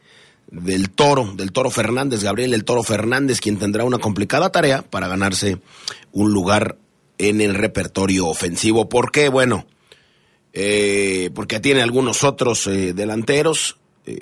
[0.50, 5.09] del Toro, del Toro Fernández, Gabriel el Toro Fernández, quien tendrá una complicada tarea para
[5.09, 5.61] ganarse
[6.12, 6.78] un lugar
[7.18, 8.88] en el repertorio ofensivo.
[8.88, 9.29] ¿Por qué?
[9.29, 9.66] Bueno,
[10.52, 13.79] eh, porque tiene algunos otros eh, delanteros.
[14.07, 14.18] eh,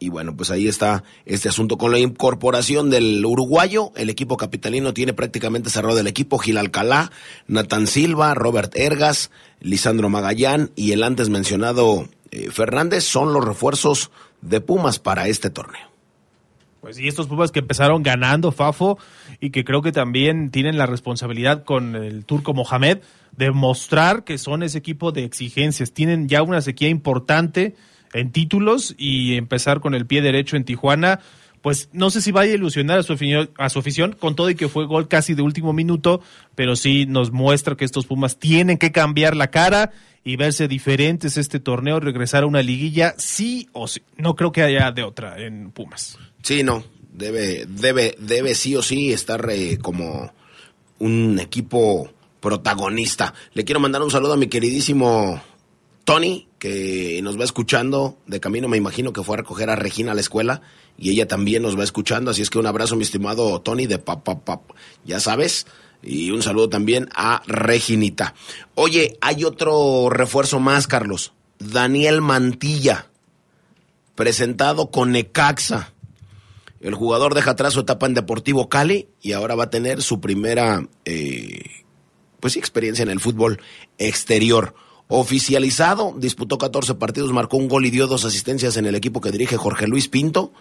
[0.00, 1.76] y bueno, pues ahí está este asunto.
[1.76, 6.38] Con la incorporación del uruguayo, el equipo capitalino tiene prácticamente cerrado el equipo.
[6.38, 7.10] Gil Alcalá,
[7.46, 9.30] Natán Silva, Robert Ergas,
[9.60, 15.50] Lisandro Magallán y el antes mencionado eh, Fernández son los refuerzos de Pumas para este
[15.50, 15.87] torneo.
[16.80, 18.98] Pues sí, estos Pumas que empezaron ganando Fafo
[19.40, 22.98] y que creo que también tienen la responsabilidad con el turco Mohamed
[23.36, 25.92] de mostrar que son ese equipo de exigencias.
[25.92, 27.74] Tienen ya una sequía importante
[28.12, 31.20] en títulos y empezar con el pie derecho en Tijuana.
[31.62, 34.50] Pues no sé si vaya a ilusionar a su, afición, a su afición, con todo
[34.50, 36.20] y que fue gol casi de último minuto,
[36.54, 39.92] pero sí nos muestra que estos Pumas tienen que cambiar la cara
[40.24, 44.02] y verse diferentes este torneo, regresar a una liguilla, sí o sí.
[44.16, 46.18] No creo que haya de otra en Pumas.
[46.42, 50.32] Sí, no, debe, debe, debe sí o sí estar eh, como
[50.98, 53.34] un equipo protagonista.
[53.54, 55.40] Le quiero mandar un saludo a mi queridísimo
[56.08, 60.12] Tony, que nos va escuchando de camino, me imagino que fue a recoger a Regina
[60.12, 60.62] a la escuela
[60.96, 63.98] y ella también nos va escuchando, así es que un abrazo mi estimado Tony de
[63.98, 64.62] pap, pap, pap,
[65.04, 65.66] ya sabes,
[66.02, 68.34] y un saludo también a Reginita.
[68.74, 73.10] Oye, hay otro refuerzo más, Carlos, Daniel Mantilla,
[74.14, 75.92] presentado con Necaxa.
[76.80, 80.22] El jugador deja atrás su etapa en Deportivo Cali y ahora va a tener su
[80.22, 81.84] primera eh,
[82.40, 83.60] pues experiencia en el fútbol
[83.98, 84.74] exterior.
[85.08, 89.32] Oficializado, disputó 14 partidos, marcó un gol y dio dos asistencias en el equipo que
[89.32, 90.52] dirige Jorge Luis Pinto.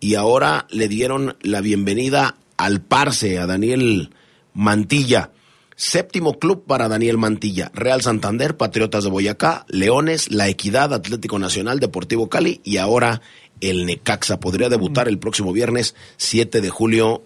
[0.00, 4.10] Y ahora le dieron la bienvenida al Parse, a Daniel
[4.52, 5.30] Mantilla.
[5.76, 7.70] Séptimo club para Daniel Mantilla.
[7.72, 13.22] Real Santander, Patriotas de Boyacá, Leones, La Equidad, Atlético Nacional, Deportivo Cali y ahora
[13.60, 14.40] el Necaxa.
[14.40, 17.22] Podría debutar el próximo viernes 7 de julio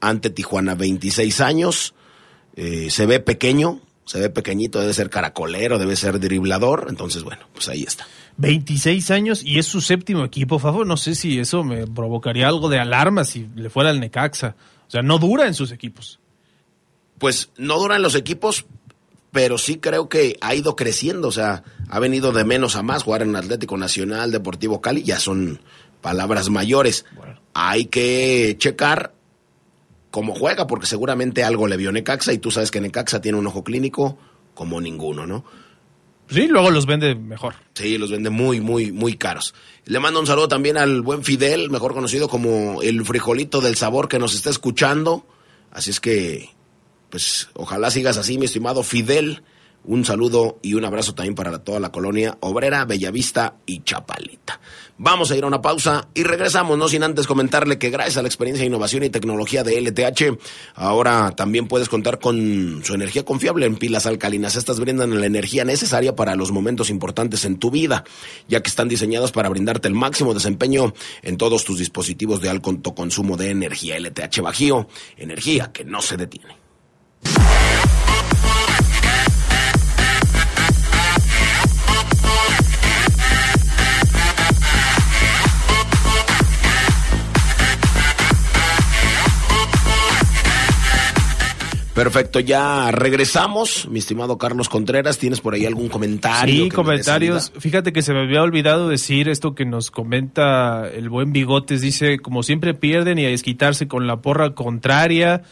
[0.00, 0.74] ante Tijuana.
[0.74, 1.94] 26 años,
[2.56, 6.86] eh, se ve pequeño, se ve pequeñito, debe ser caracolero, debe ser driblador.
[6.88, 8.06] Entonces, bueno, pues ahí está.
[8.36, 10.84] 26 años y es su séptimo equipo, Fafo.
[10.84, 14.56] No sé si eso me provocaría algo de alarma si le fuera al Necaxa.
[14.86, 16.20] O sea, no dura en sus equipos.
[17.18, 18.66] Pues no duran los equipos,
[19.30, 21.28] pero sí creo que ha ido creciendo.
[21.28, 23.04] O sea, ha venido de menos a más.
[23.04, 25.60] Jugar en Atlético Nacional, Deportivo Cali, ya son
[26.00, 27.06] palabras mayores.
[27.16, 27.40] Bueno.
[27.54, 29.13] Hay que checar
[30.14, 33.48] cómo juega, porque seguramente algo le vio Necaxa y tú sabes que Necaxa tiene un
[33.48, 34.16] ojo clínico
[34.54, 35.44] como ninguno, ¿no?
[36.28, 37.56] Sí, luego los vende mejor.
[37.74, 39.56] Sí, los vende muy, muy, muy caros.
[39.86, 44.08] Le mando un saludo también al buen Fidel, mejor conocido como el frijolito del sabor
[44.08, 45.26] que nos está escuchando.
[45.72, 46.48] Así es que,
[47.10, 49.42] pues, ojalá sigas así, mi estimado Fidel.
[49.86, 54.58] Un saludo y un abrazo también para toda la colonia obrera, Bellavista y Chapalita.
[54.96, 58.22] Vamos a ir a una pausa y regresamos, no sin antes comentarle que gracias a
[58.22, 60.38] la experiencia, innovación y tecnología de LTH,
[60.74, 64.56] ahora también puedes contar con su energía confiable en pilas alcalinas.
[64.56, 68.04] Estas brindan la energía necesaria para los momentos importantes en tu vida,
[68.48, 72.94] ya que están diseñadas para brindarte el máximo desempeño en todos tus dispositivos de alto
[72.94, 73.98] consumo de energía.
[73.98, 76.63] LTH Bajío, energía que no se detiene.
[91.94, 93.88] Perfecto, ya regresamos.
[93.88, 96.64] Mi estimado Carlos Contreras, ¿tienes por ahí algún comentario?
[96.64, 97.52] Sí, comentarios.
[97.56, 101.80] Fíjate que se me había olvidado decir esto que nos comenta el buen Bigotes.
[101.80, 105.42] Dice, como siempre pierden y a desquitarse con la porra contraria.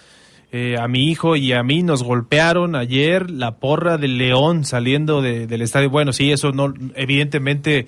[0.51, 5.23] Eh, a mi hijo y a mí nos golpearon ayer la porra del León saliendo
[5.23, 5.91] del estadio.
[5.91, 7.87] Bueno, sí, eso no, evidentemente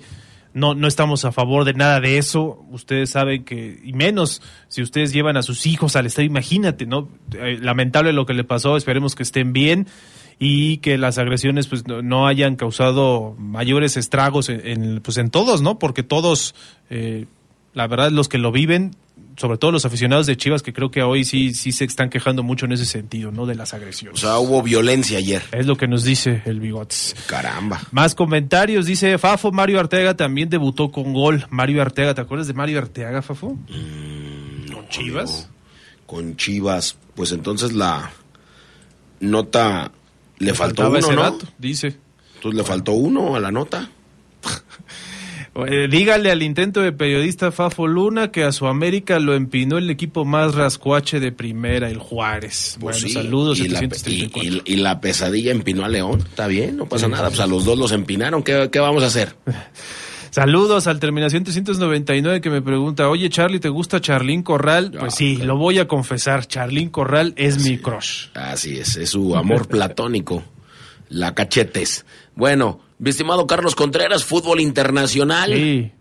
[0.55, 2.65] no, no estamos a favor de nada de eso.
[2.71, 7.09] Ustedes saben que, y menos si ustedes llevan a sus hijos al estadio, imagínate, ¿no?
[7.33, 9.85] Eh, lamentable lo que le pasó, esperemos que estén bien
[10.39, 15.77] y que las agresiones pues no, hayan causado mayores estragos en, pues en todos, ¿no?
[15.77, 16.55] Porque todos,
[16.89, 17.25] eh,
[17.73, 18.95] la verdad, los que lo viven
[19.37, 22.43] sobre todo los aficionados de Chivas que creo que hoy sí sí se están quejando
[22.43, 23.45] mucho en ese sentido, ¿no?
[23.45, 24.23] De las agresiones.
[24.23, 25.43] O sea, hubo violencia ayer.
[25.51, 27.15] Es lo que nos dice el Bigotes.
[27.27, 27.81] Caramba.
[27.91, 31.45] Más comentarios, dice Fafo, Mario Arteaga también debutó con gol.
[31.49, 33.57] Mario Arteaga, ¿te acuerdas de Mario Arteaga, Fafo?
[33.67, 35.49] Mm, ¿Con Chivas?
[36.05, 36.95] con Chivas.
[37.15, 38.11] Pues entonces la
[39.19, 39.91] nota
[40.37, 41.37] le, faltó uno, ¿no?
[41.57, 41.97] dice.
[42.35, 43.89] Entonces le faltó uno a la nota.
[45.55, 49.89] Eh, dígale al intento de periodista Fafo Luna que a su América lo empinó el
[49.89, 52.77] equipo más rascuache de primera, el Juárez.
[52.79, 53.59] Pues bueno, saludos.
[53.59, 53.81] Y la,
[54.65, 56.19] y, la, pesadilla empinó a León.
[56.19, 57.29] Está bien, no pasa nada.
[57.29, 58.43] Pues a los dos los empinaron.
[58.43, 59.35] ¿Qué, qué vamos a hacer?
[60.35, 64.91] Saludos al terminación 399 que me pregunta, oye Charlie, ¿te gusta Charlín Corral?
[64.91, 68.27] Pues sí, lo voy a confesar, Charlín Corral es mi crush.
[68.33, 70.43] Así es, es su amor platónico,
[71.07, 72.05] la cachetes.
[72.35, 75.53] Bueno, mi estimado Carlos Contreras, fútbol internacional.
[75.53, 75.91] Sí.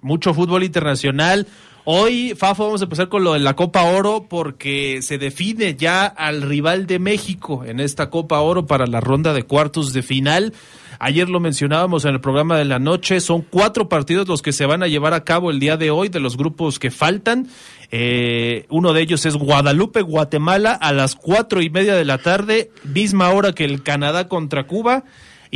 [0.00, 1.46] Mucho fútbol internacional.
[1.86, 6.06] Hoy, Fafo, vamos a empezar con lo de la Copa Oro porque se define ya
[6.06, 10.54] al rival de México en esta Copa Oro para la ronda de cuartos de final.
[10.98, 14.64] Ayer lo mencionábamos en el programa de la noche, son cuatro partidos los que se
[14.64, 17.48] van a llevar a cabo el día de hoy de los grupos que faltan.
[17.90, 22.70] Eh, uno de ellos es Guadalupe, Guatemala, a las cuatro y media de la tarde,
[22.84, 25.04] misma hora que el Canadá contra Cuba.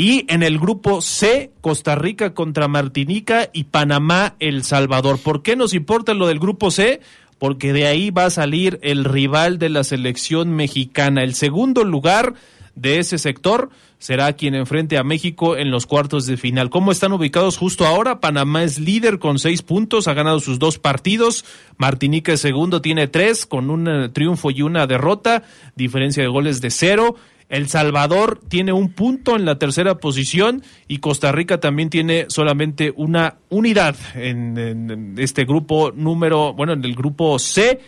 [0.00, 5.18] Y en el grupo C, Costa Rica contra Martinica y Panamá, El Salvador.
[5.18, 7.00] ¿Por qué nos importa lo del grupo C?
[7.40, 11.24] Porque de ahí va a salir el rival de la selección mexicana.
[11.24, 12.34] El segundo lugar
[12.76, 16.70] de ese sector será quien enfrente a México en los cuartos de final.
[16.70, 18.20] ¿Cómo están ubicados justo ahora?
[18.20, 21.44] Panamá es líder con seis puntos, ha ganado sus dos partidos.
[21.76, 25.42] Martinica es segundo, tiene tres, con un eh, triunfo y una derrota,
[25.74, 27.16] diferencia de goles de cero.
[27.48, 32.92] El Salvador tiene un punto en la tercera posición y Costa Rica también tiene solamente
[32.94, 37.80] una unidad en, este grupo número, bueno, en el grupo C.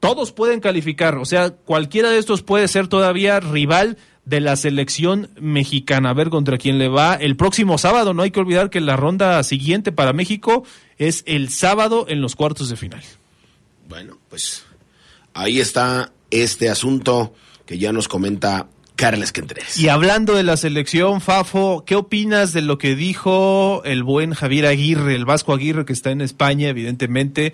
[0.00, 5.30] Todos pueden calificar, o sea, cualquiera de estos puede ser todavía rival de la selección
[5.40, 6.10] mexicana.
[6.10, 8.14] A ver contra quién le va el próximo sábado.
[8.14, 10.64] No hay que olvidar que la ronda siguiente para México
[10.98, 13.02] es el sábado en los cuartos de final.
[13.88, 14.66] Bueno, pues
[15.34, 17.32] ahí está este asunto
[17.64, 18.68] que ya nos comenta
[18.98, 19.78] Carles Quentres.
[19.78, 24.66] Y hablando de la selección, Fafo, ¿qué opinas de lo que dijo el buen Javier
[24.66, 27.52] Aguirre, el Vasco Aguirre que está en España, evidentemente,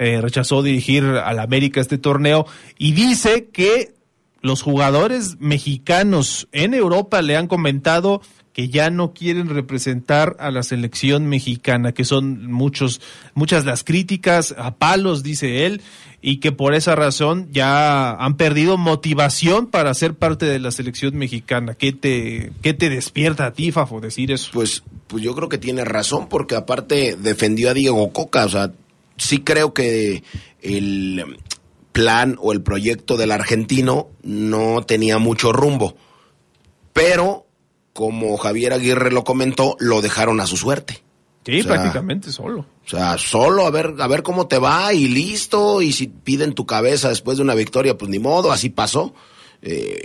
[0.00, 2.44] eh, rechazó dirigir al América este torneo
[2.76, 3.94] y dice que
[4.42, 8.20] los jugadores mexicanos en Europa le han comentado
[8.52, 13.00] que ya no quieren representar a la selección mexicana, que son muchos,
[13.34, 15.82] muchas las críticas a palos, dice él,
[16.20, 21.16] y que por esa razón ya han perdido motivación para ser parte de la selección
[21.16, 21.74] mexicana.
[21.74, 24.50] ¿Qué te, qué te despierta a ti, Fafo, decir eso?
[24.52, 28.72] Pues, pues yo creo que tiene razón, porque aparte defendió a Diego Coca, o sea,
[29.16, 30.24] sí creo que
[30.60, 31.38] el
[31.92, 35.96] plan o el proyecto del argentino no tenía mucho rumbo,
[36.92, 37.46] pero
[37.92, 41.02] como Javier Aguirre lo comentó, lo dejaron a su suerte.
[41.44, 42.66] Sí, prácticamente solo.
[42.84, 45.80] O sea, solo a ver, a ver cómo te va y listo.
[45.80, 49.14] Y si piden tu cabeza después de una victoria, pues ni modo, así pasó.
[49.62, 50.04] Eh,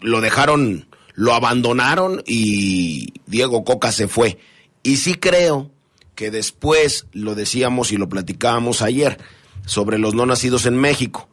[0.00, 4.38] lo dejaron, lo abandonaron y Diego Coca se fue.
[4.82, 5.70] Y sí creo
[6.14, 9.18] que después, lo decíamos y lo platicábamos ayer,
[9.66, 11.28] sobre los no nacidos en México.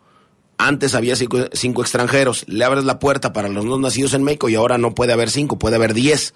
[0.58, 4.56] Antes había cinco, extranjeros, le abres la puerta para los no nacidos en México y
[4.56, 6.34] ahora no puede haber cinco, puede haber diez.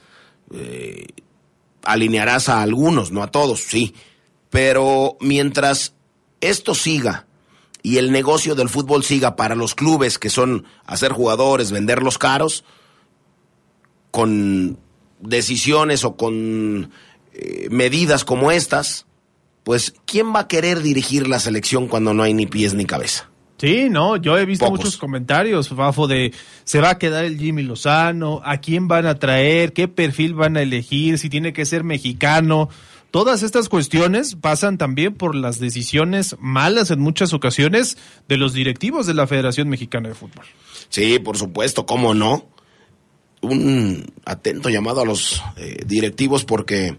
[0.53, 1.07] Eh,
[1.84, 3.95] alinearás a algunos, no a todos, sí.
[4.49, 5.93] Pero mientras
[6.41, 7.28] esto siga
[7.82, 12.65] y el negocio del fútbol siga para los clubes que son hacer jugadores, venderlos caros,
[14.11, 14.78] con
[15.22, 16.91] decisiones o con
[17.34, 19.05] eh, medidas como estas,
[19.63, 23.30] pues ¿quién va a querer dirigir la selección cuando no hay ni pies ni cabeza?
[23.60, 26.34] Sí, no, yo he visto muchos comentarios, Fafo, de
[26.64, 30.55] se va a quedar el Jimmy Lozano, a quién van a traer, qué perfil van
[30.55, 32.70] a elegir, si tiene que ser mexicano.
[33.12, 37.97] Todas estas cuestiones pasan también por las decisiones malas en muchas ocasiones
[38.30, 40.45] de los directivos de la Federación Mexicana de Fútbol.
[40.88, 42.45] Sí, por supuesto, cómo no.
[43.41, 46.95] Un atento llamado a los eh, directivos porque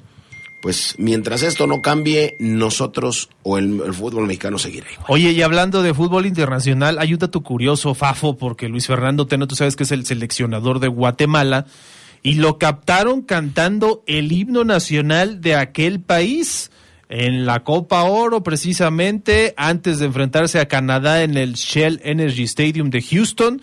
[0.61, 5.95] pues mientras esto no cambie, nosotros o el, fútbol mexicano seguirá Oye, y hablando de
[5.95, 9.93] fútbol internacional, hay un dato curioso, Fafo, porque Luis Fernando Teno, tú sabes que es
[9.93, 11.67] el seleccionador de Guatemala,
[12.23, 16.71] y lo captaron cantando el himno nacional de aquel país
[17.09, 22.91] en la Copa Oro, precisamente antes de enfrentarse a Canadá en el Shell Energy Stadium
[22.91, 23.63] de Houston.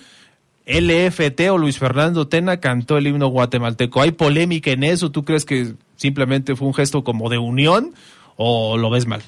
[0.65, 4.01] LFT o Luis Fernando Tena cantó el himno guatemalteco.
[4.01, 5.11] ¿Hay polémica en eso?
[5.11, 7.93] ¿Tú crees que simplemente fue un gesto como de unión
[8.37, 9.21] o lo ves mal?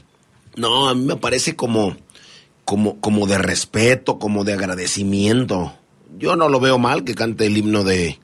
[0.55, 1.97] No, a mí me parece como,
[2.63, 5.73] como, como de respeto, como de agradecimiento.
[6.17, 8.19] Yo no lo veo mal que cante el himno de,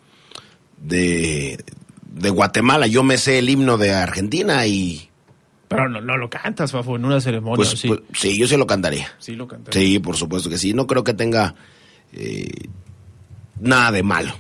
[0.78, 1.64] de,
[2.04, 2.88] de Guatemala.
[2.88, 5.10] Yo me sé el himno de Argentina y...
[5.68, 7.58] Pero no, no lo cantas, Fafo, en una ceremonia.
[7.58, 7.88] Pues, sí.
[7.88, 9.12] Pues, sí, yo sí lo cantaría.
[9.18, 9.82] Sí, lo cantaría.
[9.82, 10.74] Sí, por supuesto que sí.
[10.74, 11.56] No creo que tenga
[12.14, 12.68] eh,
[13.60, 14.34] nada de malo.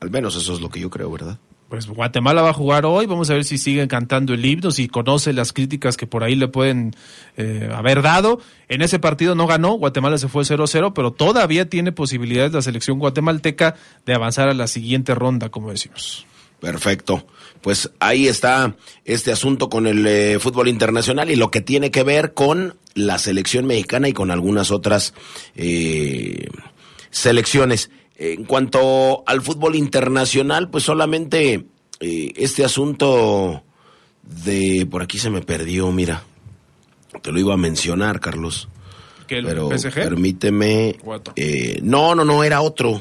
[0.00, 1.38] Al menos eso es lo que yo creo, ¿verdad?
[1.68, 4.88] Pues Guatemala va a jugar hoy, vamos a ver si siguen cantando el himno, si
[4.88, 6.94] conoce las críticas que por ahí le pueden
[7.36, 8.40] eh, haber dado.
[8.68, 12.98] En ese partido no ganó, Guatemala se fue 0-0, pero todavía tiene posibilidades la selección
[12.98, 13.74] guatemalteca
[14.06, 16.26] de avanzar a la siguiente ronda, como decimos.
[16.60, 17.26] Perfecto.
[17.60, 22.02] Pues ahí está este asunto con el eh, fútbol internacional y lo que tiene que
[22.02, 25.14] ver con la selección mexicana y con algunas otras
[25.54, 26.48] eh,
[27.10, 27.90] selecciones.
[28.18, 31.66] En cuanto al fútbol internacional, pues solamente
[32.00, 33.62] eh, este asunto
[34.22, 34.86] de...
[34.90, 36.24] Por aquí se me perdió, mira.
[37.22, 38.68] Te lo iba a mencionar, Carlos.
[39.28, 39.94] ¿Que el pero PSG?
[39.94, 40.98] permíteme...
[41.36, 43.00] Eh, no, no, no, era otro.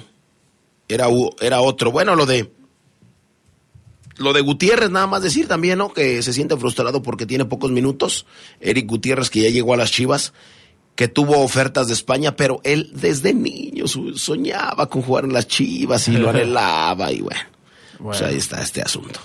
[0.88, 1.08] Era,
[1.42, 1.92] era otro.
[1.92, 2.52] Bueno, lo de...
[4.18, 5.94] Lo de Gutiérrez, nada más decir también, ¿no?
[5.94, 8.26] Que se siente frustrado porque tiene pocos minutos.
[8.60, 10.34] Eric Gutiérrez, que ya llegó a las Chivas,
[10.98, 13.86] que tuvo ofertas de España, pero él desde niño
[14.16, 17.40] soñaba con jugar en las Chivas y lo anhelaba y bueno,
[18.00, 19.20] Pues ahí está este asunto.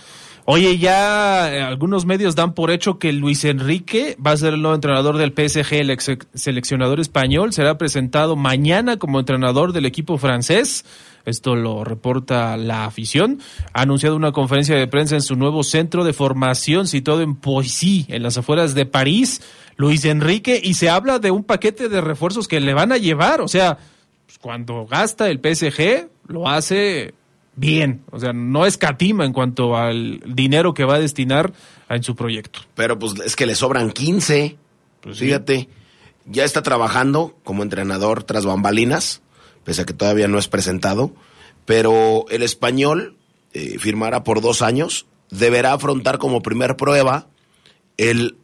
[0.45, 4.63] Oye, ya eh, algunos medios dan por hecho que Luis Enrique va a ser el
[4.63, 10.19] nuevo entrenador del PSG, el ex seleccionador español, será presentado mañana como entrenador del equipo
[10.19, 10.85] francés.
[11.25, 13.41] Esto lo reporta la afición.
[13.73, 18.07] Ha anunciado una conferencia de prensa en su nuevo centro de formación situado en Poissy,
[18.09, 19.43] en las afueras de París.
[19.77, 23.41] Luis Enrique, y se habla de un paquete de refuerzos que le van a llevar.
[23.41, 23.79] O sea,
[24.27, 27.15] pues, cuando gasta el PSG, lo hace
[27.55, 28.03] bien.
[28.11, 31.53] O sea, no escatima en cuanto al dinero que va a destinar
[31.89, 32.61] en su proyecto.
[32.75, 34.57] Pero pues es que le sobran 15.
[35.01, 35.69] Pues Fíjate,
[36.27, 39.23] ya está trabajando como entrenador tras bambalinas,
[39.65, 41.13] pese a que todavía no es presentado.
[41.65, 43.17] Pero el español
[43.53, 45.07] eh, firmará por dos años.
[45.31, 47.27] Deberá afrontar como primer prueba
[47.97, 48.37] el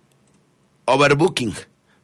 [0.87, 1.55] overbooking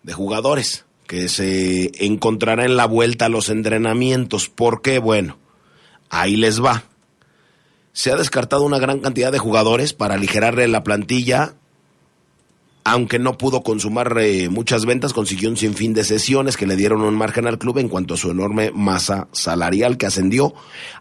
[0.02, 4.48] de jugadores que se encontrará en la vuelta a los entrenamientos.
[4.48, 4.98] ¿Por qué?
[4.98, 5.38] Bueno,
[6.10, 6.84] ahí les va.
[7.94, 11.54] Se ha descartado una gran cantidad de jugadores para aligerarle la plantilla.
[12.82, 17.02] Aunque no pudo consumar eh, muchas ventas, consiguió un sinfín de sesiones que le dieron
[17.02, 20.54] un margen al club en cuanto a su enorme masa salarial que ascendió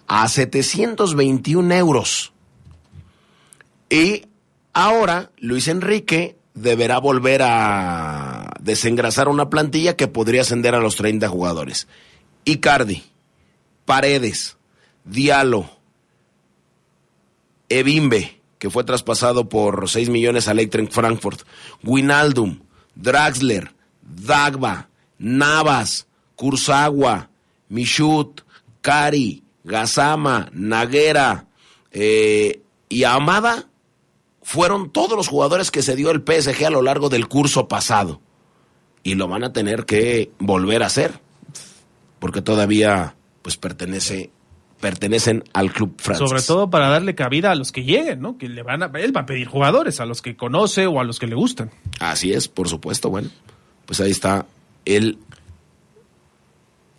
[0.08, 2.32] a 721 euros.
[3.90, 4.28] Y
[4.72, 11.28] ahora Luis Enrique deberá volver a desengrasar una plantilla que podría ascender a los 30
[11.28, 11.88] jugadores.
[12.46, 13.04] Icardi,
[13.84, 14.58] Paredes,
[15.04, 15.70] Diallo,
[17.70, 21.42] Ebimbe, que fue traspasado por 6 millones a Eintracht Frankfurt,
[21.84, 22.60] Winaldum,
[22.96, 27.30] Draxler, Dagba, Navas, Kursagua,
[27.70, 28.42] Michut,
[28.82, 31.48] Cari, Gazama, Naguera
[31.92, 33.68] eh, y Amada
[34.42, 38.22] fueron todos los jugadores que se dio el PSG a lo largo del curso pasado.
[39.02, 41.20] Y lo van a tener que volver a hacer.
[42.20, 44.32] Porque todavía pues pertenece
[44.84, 46.28] pertenecen al club francés.
[46.28, 48.38] Sobre todo para darle cabida a los que lleguen, ¿no?
[48.38, 51.06] Que le van a, él va a pedir jugadores, a los que conoce o a
[51.06, 51.72] los que le gustan.
[52.02, 53.10] Así es, por supuesto.
[53.10, 53.30] Bueno,
[53.86, 54.46] pues ahí está
[54.84, 55.20] el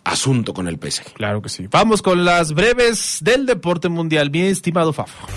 [0.03, 1.13] asunto con el PSG.
[1.13, 1.67] Claro que sí.
[1.69, 5.27] Vamos con las breves del deporte mundial, mi estimado Fafo.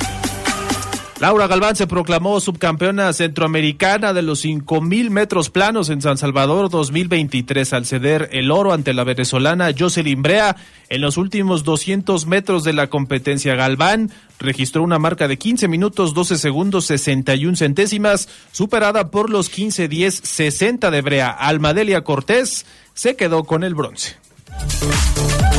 [1.20, 7.72] Laura Galván se proclamó subcampeona centroamericana de los 5.000 metros planos en San Salvador 2023
[7.72, 10.54] al ceder el oro ante la venezolana Jocelyn Brea
[10.88, 13.56] en los últimos 200 metros de la competencia.
[13.56, 19.88] Galván registró una marca de 15 minutos 12 segundos 61 centésimas, superada por los 15
[19.88, 21.30] 10 60 de Brea.
[21.30, 22.64] Almadelia Cortés
[22.94, 24.14] se quedó con el bronce.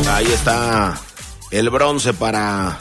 [0.08, 0.98] Ahí está
[1.52, 2.80] el bronce para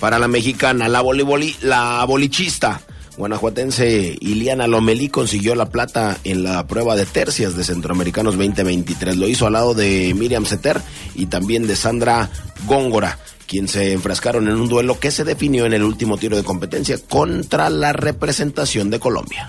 [0.00, 2.80] para la mexicana, la, voliboli, la bolichista
[3.18, 9.16] guanajuatense Iliana Lomelí consiguió la plata en la prueba de tercias de Centroamericanos 2023.
[9.16, 10.80] Lo hizo al lado de Miriam Seter
[11.16, 12.30] y también de Sandra
[12.66, 13.18] Góngora
[13.48, 16.98] quien se enfrascaron en un duelo que se definió en el último tiro de competencia
[17.08, 19.48] contra la representación de Colombia.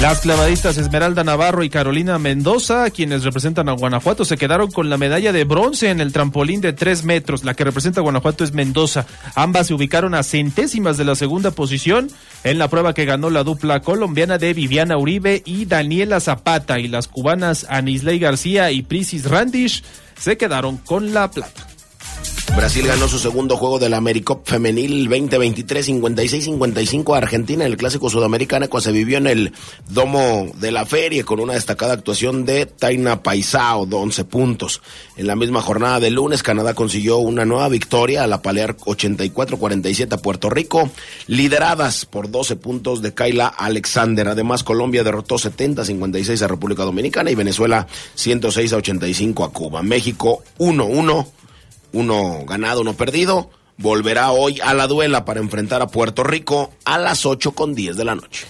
[0.00, 4.98] Las clavadistas Esmeralda Navarro y Carolina Mendoza, quienes representan a Guanajuato, se quedaron con la
[4.98, 7.44] medalla de bronce en el trampolín de tres metros.
[7.44, 9.06] La que representa a Guanajuato es Mendoza.
[9.34, 12.10] Ambas se ubicaron a centésimas de la segunda posición
[12.44, 16.78] en la prueba que ganó la dupla colombiana de Viviana Uribe y Daniela Zapata.
[16.78, 19.84] Y las cubanas Anisley García y Prisis Randish
[20.18, 21.77] se quedaron con la plata.
[22.56, 27.76] Brasil ganó su segundo juego de la AmeriCup femenil 2023 56-55 a Argentina en el
[27.76, 29.52] clásico sudamericano cuando se vivió en el
[29.88, 34.82] domo de la feria con una destacada actuación de Taina Paisao de 11 puntos.
[35.16, 40.18] En la misma jornada de lunes Canadá consiguió una nueva victoria al apalear 84-47 a
[40.18, 40.90] Puerto Rico,
[41.26, 44.28] lideradas por 12 puntos de Kayla Alexander.
[44.28, 47.86] Además Colombia derrotó 70-56 a República Dominicana y Venezuela
[48.16, 49.82] 106-85 a Cuba.
[49.82, 51.26] México 1-1
[51.92, 56.98] uno ganado, uno perdido, volverá hoy a la duela para enfrentar a Puerto Rico a
[56.98, 58.46] las 8 con 10 de la noche.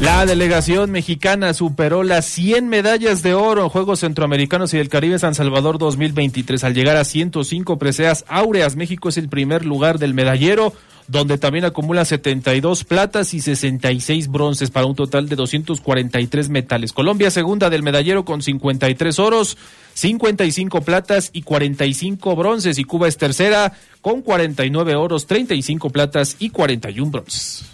[0.00, 5.18] La delegación mexicana superó las 100 medallas de oro en Juegos Centroamericanos y del Caribe
[5.18, 8.76] San Salvador 2023 al llegar a 105 preseas áureas.
[8.76, 10.72] México es el primer lugar del medallero
[11.08, 16.92] donde también acumula 72 platas y 66 bronces para un total de 243 metales.
[16.92, 19.56] Colombia segunda del medallero con 53 oros,
[19.94, 26.50] 55 platas y 45 bronces y Cuba es tercera con 49 oros, 35 platas y
[26.50, 27.64] 41 bronces.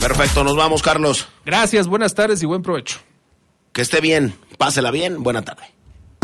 [0.00, 1.28] Perfecto, nos vamos Carlos.
[1.44, 2.98] Gracias, buenas tardes y buen provecho.
[3.72, 5.75] Que esté bien, pásela bien, buena tarde.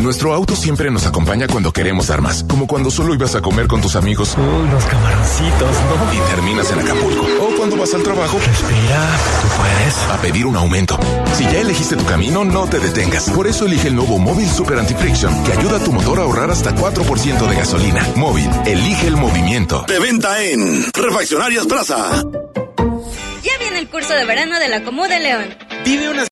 [0.03, 3.81] Nuestro auto siempre nos acompaña cuando queremos armas, como cuando solo ibas a comer con
[3.81, 4.37] tus amigos.
[4.37, 6.13] Uy, los camaroncitos, ¿no?
[6.13, 7.25] Y terminas en Acapulco.
[7.41, 8.37] O cuando vas al trabajo.
[8.37, 9.07] Respira,
[9.43, 9.97] tú puedes.
[10.11, 10.99] A pedir un aumento.
[11.37, 13.31] Si ya elegiste tu camino, no te detengas.
[13.31, 16.51] Por eso elige el nuevo Móvil Super Anti-Friction, que ayuda a tu motor a ahorrar
[16.51, 18.05] hasta 4% de gasolina.
[18.17, 19.85] Móvil, elige el movimiento.
[19.87, 22.25] De venta en Refaccionarias Plaza.
[23.45, 25.45] Ya viene el curso de verano de la Comú de León.
[25.85, 26.32] Vive una